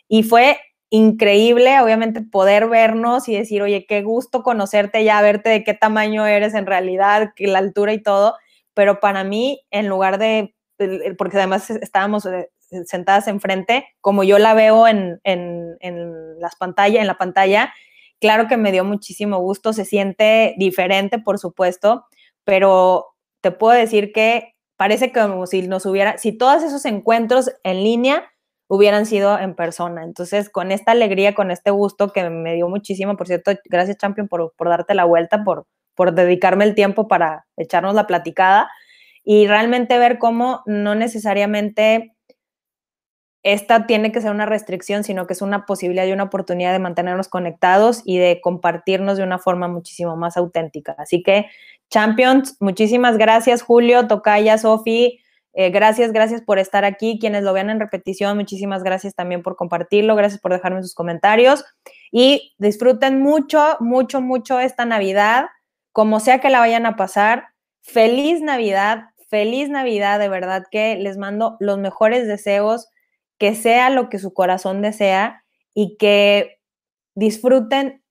y 0.09 0.23
fue 0.23 0.59
increíble, 0.91 1.81
obviamente, 1.81 2.23
poder 2.23 2.69
vernos 2.69 3.29
y 3.29 3.37
decir, 3.37 3.63
oye, 3.63 3.87
qué 3.87 4.03
gusto 4.03 4.43
conocerte 4.43 5.05
ya, 5.05 5.21
verte 5.21 5.51
de 5.51 5.65
qué 5.65 5.75
tamaño 5.75 6.27
eres 6.27 6.55
en 6.55 6.67
realidad, 6.67 7.33
la 7.39 7.59
altura 7.59 7.93
y 7.93 8.03
todo, 8.03 8.37
pero 8.75 9.01
para 9.01 9.25
mí, 9.25 9.63
en 9.71 9.89
lugar 9.89 10.19
de, 10.19 10.55
porque 11.19 11.39
además 11.39 11.71
estábamos 11.71 12.27
eh, 12.27 12.51
sentadas 12.85 13.27
enfrente, 13.29 13.87
como 14.01 14.23
yo 14.23 14.39
la 14.39 14.55
veo 14.55 14.87
en, 14.87 15.21
en, 15.25 15.77
en 15.81 16.39
las 16.41 16.57
pantallas, 16.57 17.01
en 17.01 17.07
la 17.07 17.19
pantalla, 17.19 17.73
claro 18.21 18.47
que 18.47 18.57
me 18.57 18.73
dio 18.73 18.85
muchísimo 18.85 19.39
gusto, 19.39 19.73
se 19.73 19.85
siente 19.85 20.55
diferente, 20.59 21.19
por 21.19 21.39
supuesto, 21.39 22.07
pero 22.45 23.07
te 23.41 23.51
puedo 23.51 23.77
decir 23.77 24.13
que 24.13 24.55
parece 24.77 25.13
como 25.13 25.47
si 25.47 25.63
nos 25.63 25.87
hubiera, 25.87 26.19
si 26.19 26.33
todos 26.33 26.63
esos 26.63 26.85
encuentros 26.85 27.51
en 27.65 27.83
línea 27.83 28.31
hubieran 28.69 29.07
sido 29.07 29.39
en 29.39 29.55
persona. 29.55 30.05
Entonces, 30.05 30.51
con 30.51 30.73
esta 30.73 30.93
alegría, 30.93 31.35
con 31.35 31.51
este 31.51 31.71
gusto 31.71 32.13
que 32.13 32.29
me 32.31 32.55
dio 32.55 32.69
muchísimo, 32.69 33.17
por 33.17 33.27
cierto, 33.27 33.53
gracias 33.65 33.99
Champion 33.99 34.29
por, 34.29 34.53
por 34.57 34.69
darte 34.69 34.95
la 34.95 35.05
vuelta, 35.05 35.45
por, 35.45 35.67
por 35.95 36.15
dedicarme 36.15 36.65
el 36.65 36.75
tiempo 36.75 37.09
para 37.09 37.47
echarnos 37.57 37.95
la 37.95 38.07
platicada 38.07 38.69
y 39.25 39.47
realmente 39.47 39.99
ver 39.99 40.19
cómo 40.19 40.63
no 40.67 40.95
necesariamente 40.95 42.17
esta 43.47 43.87
tiene 43.87 44.11
que 44.11 44.21
ser 44.21 44.33
una 44.33 44.45
restricción, 44.45 45.05
sino 45.05 45.29
que 45.29 45.33
es 45.33 45.41
una 45.41 45.67
posibilidad 45.67 46.05
y 46.05 46.13
una 46.13 46.25
oportunidad 46.25 46.73
de 46.73 46.81
mantenernos 46.81 47.29
conectados 47.29 48.03
y 48.05 48.19
de 48.19 48.41
compartirnos 48.41 49.17
de 49.17 49.23
una 49.23 49.39
forma 49.39 49.69
muchísimo 49.69 50.17
más 50.17 50.37
auténtica. 50.37 50.97
Así 50.99 51.23
que, 51.23 51.47
Champions, 51.89 52.57
muchísimas 52.59 53.19
gracias, 53.19 53.63
Julio, 53.63 54.09
Tocaya, 54.09 54.59
Sofi, 54.59 55.21
eh, 55.59 55.71
gracias, 55.71 56.13
gracias 56.13 56.43
por 56.43 56.59
estar 56.59 56.85
aquí. 56.85 57.19
Quienes 57.19 57.43
lo 57.43 57.55
vean 57.55 57.71
en 57.71 57.81
repetición, 57.81 58.37
muchísimas 58.37 58.83
gracias 58.83 59.15
también 59.15 59.43
por 59.43 59.57
compartirlo. 59.57 60.15
Gracias 60.15 60.39
por 60.39 60.53
dejarme 60.53 60.83
sus 60.83 60.95
comentarios. 60.95 61.65
Y 62.13 62.55
disfruten 62.59 63.23
mucho, 63.23 63.79
mucho, 63.81 64.21
mucho 64.21 64.61
esta 64.61 64.85
Navidad, 64.85 65.47
como 65.93 66.21
sea 66.21 66.41
que 66.41 66.51
la 66.51 66.59
vayan 66.59 66.85
a 66.85 66.97
pasar. 66.97 67.49
Feliz 67.81 68.43
Navidad, 68.43 69.07
feliz 69.31 69.71
Navidad, 69.71 70.19
de 70.19 70.29
verdad 70.29 70.65
que 70.71 70.97
les 70.97 71.17
mando 71.17 71.57
los 71.59 71.79
mejores 71.79 72.29
deseos, 72.29 72.91
que 73.39 73.55
sea 73.55 73.89
lo 73.89 74.11
que 74.11 74.19
su 74.19 74.35
corazón 74.35 74.83
desea 74.83 75.43
y 75.73 75.97
que 75.97 76.61
disfruten 77.15 78.03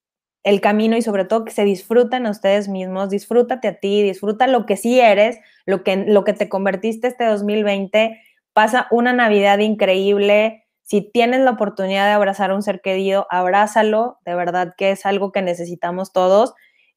el 0.45 0.61
camino 0.61 0.95
y 0.95 1.01
sobre 1.01 1.25
todo 1.25 1.43
que 1.43 1.51
se 1.51 1.63
disfruten 1.65 2.27
a 2.27 2.29
ustedes 2.29 2.69
mismos, 2.69 3.09
disfrútate 3.09 3.67
a 3.67 3.79
ti, 3.79 4.03
disfruta 4.03 4.45
lo 4.45 4.67
que 4.67 4.77
sí 4.77 4.99
eres, 4.99 5.39
lo 5.65 5.83
que, 5.83 5.97
lo 5.97 6.23
que 6.23 6.33
te 6.33 6.49
convertiste 6.49 7.07
este 7.07 7.25
2020, 7.25 8.21
pasa 8.53 8.87
una 8.91 9.11
Navidad 9.11 9.57
increíble. 9.57 10.63
Si 10.83 11.01
tienes 11.01 11.39
la 11.41 11.49
oportunidad 11.49 12.05
de 12.05 12.11
abrazar 12.11 12.51
a 12.51 12.55
un 12.55 12.61
ser 12.61 12.81
querido, 12.81 13.25
abrázalo, 13.31 14.19
de 14.23 14.35
verdad 14.35 14.75
que 14.77 14.91
es 14.91 15.07
algo 15.07 15.31
que 15.31 15.41
necesitamos 15.41 16.13
todos 16.13 16.53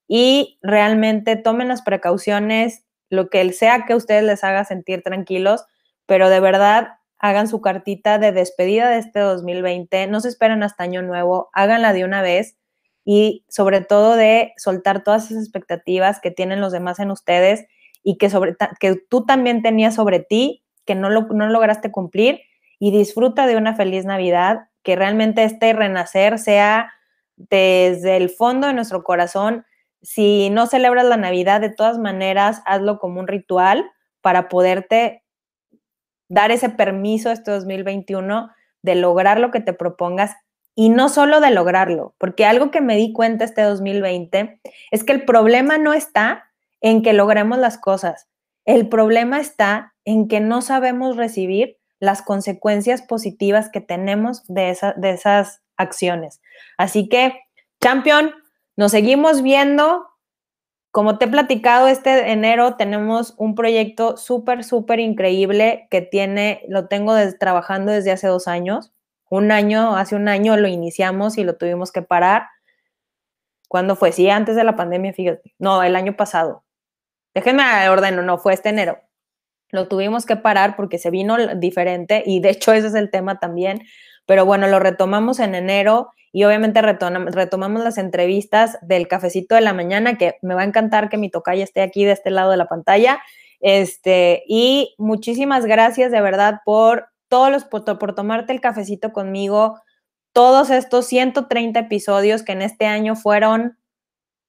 y 0.06 0.58
realmente 0.60 1.36
tomen 1.36 1.68
las 1.68 1.80
precauciones, 1.80 2.84
lo 3.08 3.30
que 3.30 3.50
sea 3.54 3.86
que 3.86 3.94
ustedes 3.94 4.24
les 4.24 4.44
haga 4.44 4.66
sentir 4.66 5.02
tranquilos, 5.02 5.64
pero 6.04 6.28
de 6.28 6.40
verdad 6.40 6.98
hagan 7.18 7.48
su 7.48 7.62
cartita 7.62 8.18
de 8.18 8.30
despedida 8.30 8.90
de 8.90 8.98
este 8.98 9.20
2020, 9.20 10.06
no 10.08 10.20
se 10.20 10.28
esperen 10.28 10.62
hasta 10.62 10.84
año 10.84 11.00
nuevo, 11.00 11.48
háganla 11.54 11.94
de 11.94 12.04
una 12.04 12.20
vez 12.20 12.57
y 13.10 13.46
sobre 13.48 13.80
todo 13.80 14.16
de 14.16 14.52
soltar 14.58 15.02
todas 15.02 15.30
esas 15.30 15.42
expectativas 15.42 16.20
que 16.20 16.30
tienen 16.30 16.60
los 16.60 16.72
demás 16.72 16.98
en 16.98 17.10
ustedes 17.10 17.64
y 18.02 18.18
que, 18.18 18.28
sobre, 18.28 18.54
que 18.78 18.96
tú 19.08 19.24
también 19.24 19.62
tenías 19.62 19.94
sobre 19.94 20.20
ti, 20.20 20.62
que 20.84 20.94
no, 20.94 21.08
no 21.08 21.48
lograste 21.48 21.90
cumplir 21.90 22.42
y 22.78 22.90
disfruta 22.90 23.46
de 23.46 23.56
una 23.56 23.74
feliz 23.74 24.04
Navidad, 24.04 24.68
que 24.82 24.94
realmente 24.94 25.44
este 25.44 25.72
renacer 25.72 26.38
sea 26.38 26.92
desde 27.36 28.18
el 28.18 28.28
fondo 28.28 28.66
de 28.66 28.74
nuestro 28.74 29.02
corazón. 29.02 29.64
Si 30.02 30.50
no 30.50 30.66
celebras 30.66 31.06
la 31.06 31.16
Navidad, 31.16 31.62
de 31.62 31.70
todas 31.70 31.96
maneras, 31.96 32.60
hazlo 32.66 32.98
como 32.98 33.20
un 33.20 33.26
ritual 33.26 33.90
para 34.20 34.50
poderte 34.50 35.24
dar 36.28 36.50
ese 36.50 36.68
permiso 36.68 37.30
este 37.30 37.52
2021 37.52 38.50
de 38.82 38.94
lograr 38.96 39.40
lo 39.40 39.50
que 39.50 39.60
te 39.60 39.72
propongas 39.72 40.36
y 40.78 40.90
no 40.90 41.08
solo 41.08 41.40
de 41.40 41.50
lograrlo, 41.50 42.14
porque 42.18 42.46
algo 42.46 42.70
que 42.70 42.80
me 42.80 42.94
di 42.94 43.12
cuenta 43.12 43.44
este 43.44 43.62
2020 43.62 44.60
es 44.92 45.02
que 45.02 45.12
el 45.12 45.24
problema 45.24 45.76
no 45.76 45.92
está 45.92 46.52
en 46.80 47.02
que 47.02 47.14
logremos 47.14 47.58
las 47.58 47.78
cosas, 47.78 48.28
el 48.64 48.88
problema 48.88 49.40
está 49.40 49.96
en 50.04 50.28
que 50.28 50.38
no 50.38 50.62
sabemos 50.62 51.16
recibir 51.16 51.78
las 51.98 52.22
consecuencias 52.22 53.02
positivas 53.02 53.70
que 53.70 53.80
tenemos 53.80 54.46
de, 54.46 54.78
de 54.94 55.10
esas 55.10 55.62
acciones. 55.76 56.40
Así 56.76 57.08
que, 57.08 57.40
champion, 57.82 58.30
nos 58.76 58.92
seguimos 58.92 59.42
viendo. 59.42 60.06
Como 60.92 61.18
te 61.18 61.24
he 61.24 61.28
platicado, 61.28 61.88
este 61.88 62.30
enero 62.30 62.76
tenemos 62.76 63.34
un 63.36 63.56
proyecto 63.56 64.16
súper, 64.16 64.62
súper 64.62 65.00
increíble 65.00 65.88
que 65.90 66.02
tiene, 66.02 66.62
lo 66.68 66.86
tengo 66.86 67.16
trabajando 67.40 67.90
desde 67.90 68.12
hace 68.12 68.28
dos 68.28 68.46
años 68.46 68.92
un 69.30 69.50
año, 69.52 69.96
hace 69.96 70.16
un 70.16 70.28
año 70.28 70.56
lo 70.56 70.68
iniciamos 70.68 71.38
y 71.38 71.44
lo 71.44 71.56
tuvimos 71.56 71.92
que 71.92 72.02
parar. 72.02 72.48
¿Cuándo 73.68 73.96
fue? 73.96 74.12
Sí, 74.12 74.30
antes 74.30 74.56
de 74.56 74.64
la 74.64 74.76
pandemia, 74.76 75.12
fíjate. 75.12 75.54
No, 75.58 75.82
el 75.82 75.96
año 75.96 76.16
pasado. 76.16 76.64
Déjenme 77.34 77.88
ordeno, 77.88 78.22
no, 78.22 78.38
fue 78.38 78.54
este 78.54 78.70
enero. 78.70 78.98
Lo 79.70 79.88
tuvimos 79.88 80.24
que 80.24 80.36
parar 80.36 80.76
porque 80.76 80.98
se 80.98 81.10
vino 81.10 81.36
diferente 81.56 82.22
y 82.24 82.40
de 82.40 82.50
hecho 82.50 82.72
ese 82.72 82.88
es 82.88 82.94
el 82.94 83.10
tema 83.10 83.38
también. 83.38 83.82
Pero 84.26 84.46
bueno, 84.46 84.66
lo 84.66 84.78
retomamos 84.78 85.38
en 85.40 85.54
enero 85.54 86.10
y 86.32 86.44
obviamente 86.44 86.82
retomamos 86.82 87.82
las 87.82 87.98
entrevistas 87.98 88.78
del 88.82 89.08
cafecito 89.08 89.54
de 89.54 89.60
la 89.62 89.72
mañana, 89.72 90.18
que 90.18 90.36
me 90.42 90.54
va 90.54 90.62
a 90.62 90.64
encantar 90.64 91.08
que 91.08 91.16
mi 91.16 91.30
tocaya 91.30 91.64
esté 91.64 91.82
aquí 91.82 92.04
de 92.04 92.12
este 92.12 92.30
lado 92.30 92.50
de 92.50 92.56
la 92.56 92.66
pantalla. 92.66 93.20
Este, 93.60 94.44
y 94.46 94.94
muchísimas 94.98 95.66
gracias 95.66 96.12
de 96.12 96.20
verdad 96.20 96.60
por 96.64 97.08
todos 97.28 97.50
los, 97.50 97.64
por, 97.64 98.14
tomarte 98.14 98.52
el 98.52 98.60
cafecito 98.60 99.12
conmigo, 99.12 99.80
todos 100.32 100.70
estos 100.70 101.06
130 101.06 101.78
episodios 101.80 102.42
que 102.42 102.52
en 102.52 102.62
este 102.62 102.86
año 102.86 103.16
fueron 103.16 103.78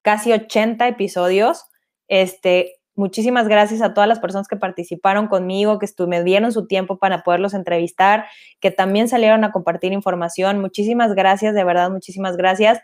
casi 0.01 0.31
80 0.31 0.87
episodios. 0.87 1.65
Este, 2.07 2.79
Muchísimas 2.99 3.47
gracias 3.47 3.81
a 3.81 3.93
todas 3.93 4.09
las 4.09 4.19
personas 4.19 4.49
que 4.49 4.57
participaron 4.57 5.27
conmigo, 5.29 5.79
que 5.79 5.87
me 6.05 6.21
dieron 6.21 6.51
su 6.51 6.67
tiempo 6.67 6.97
para 6.97 7.23
poderlos 7.23 7.53
entrevistar, 7.53 8.25
que 8.59 8.71
también 8.71 9.07
salieron 9.07 9.45
a 9.45 9.53
compartir 9.53 9.93
información. 9.93 10.59
Muchísimas 10.59 11.15
gracias, 11.15 11.55
de 11.55 11.63
verdad, 11.63 11.89
muchísimas 11.91 12.35
gracias. 12.35 12.81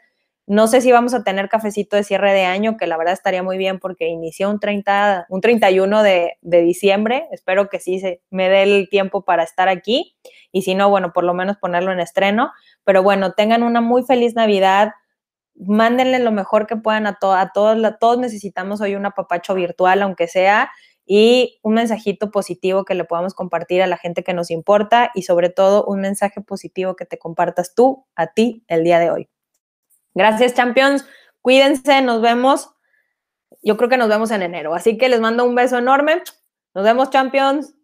No 0.47 0.67
sé 0.67 0.81
si 0.81 0.91
vamos 0.91 1.13
a 1.13 1.23
tener 1.23 1.49
cafecito 1.49 1.95
de 1.95 2.03
cierre 2.03 2.33
de 2.33 2.45
año, 2.45 2.77
que 2.77 2.87
la 2.87 2.97
verdad 2.97 3.13
estaría 3.13 3.41
muy 3.41 3.57
bien 3.57 3.79
porque 3.79 4.07
inició 4.07 4.49
un, 4.49 4.59
30, 4.59 5.25
un 5.29 5.41
31 5.41 6.03
de, 6.03 6.37
de 6.41 6.61
diciembre. 6.61 7.27
Espero 7.31 7.69
que 7.69 7.79
sí 7.79 7.99
se 7.99 8.21
me 8.29 8.49
dé 8.49 8.63
el 8.63 8.87
tiempo 8.89 9.23
para 9.23 9.43
estar 9.43 9.69
aquí. 9.69 10.15
Y 10.51 10.61
si 10.61 10.75
no, 10.75 10.89
bueno, 10.89 11.13
por 11.13 11.23
lo 11.23 11.33
menos 11.33 11.57
ponerlo 11.57 11.91
en 11.91 11.99
estreno. 11.99 12.51
Pero 12.83 13.01
bueno, 13.01 13.33
tengan 13.33 13.63
una 13.63 13.81
muy 13.81 14.03
feliz 14.03 14.35
Navidad 14.35 14.93
mándenle 15.55 16.19
lo 16.19 16.31
mejor 16.31 16.67
que 16.67 16.75
puedan 16.75 17.07
a, 17.07 17.17
a 17.21 17.51
todos, 17.53 17.77
todos 17.99 18.17
necesitamos 18.17 18.81
hoy 18.81 18.95
un 18.95 19.05
apapacho 19.05 19.55
virtual, 19.55 20.01
aunque 20.01 20.27
sea, 20.27 20.71
y 21.05 21.59
un 21.61 21.75
mensajito 21.75 22.31
positivo 22.31 22.83
que 22.83 22.95
le 22.95 23.05
podamos 23.05 23.33
compartir 23.33 23.81
a 23.81 23.87
la 23.87 23.97
gente 23.97 24.23
que 24.23 24.33
nos 24.33 24.49
importa 24.51 25.11
y 25.13 25.21
sobre 25.21 25.49
todo 25.49 25.85
un 25.85 26.01
mensaje 26.01 26.41
positivo 26.41 26.95
que 26.95 27.05
te 27.05 27.19
compartas 27.19 27.75
tú 27.75 28.05
a 28.15 28.27
ti 28.27 28.63
el 28.67 28.83
día 28.83 28.99
de 28.99 29.11
hoy. 29.11 29.29
Gracias, 30.15 30.55
Champions. 30.55 31.05
Cuídense, 31.41 32.01
nos 32.01 32.21
vemos. 32.21 32.71
Yo 33.61 33.77
creo 33.77 33.89
que 33.89 33.97
nos 33.97 34.09
vemos 34.09 34.31
en 34.31 34.41
enero. 34.41 34.73
Así 34.73 34.97
que 34.97 35.09
les 35.09 35.19
mando 35.19 35.45
un 35.45 35.53
beso 35.53 35.77
enorme. 35.77 36.23
Nos 36.73 36.83
vemos, 36.83 37.11
Champions. 37.11 37.74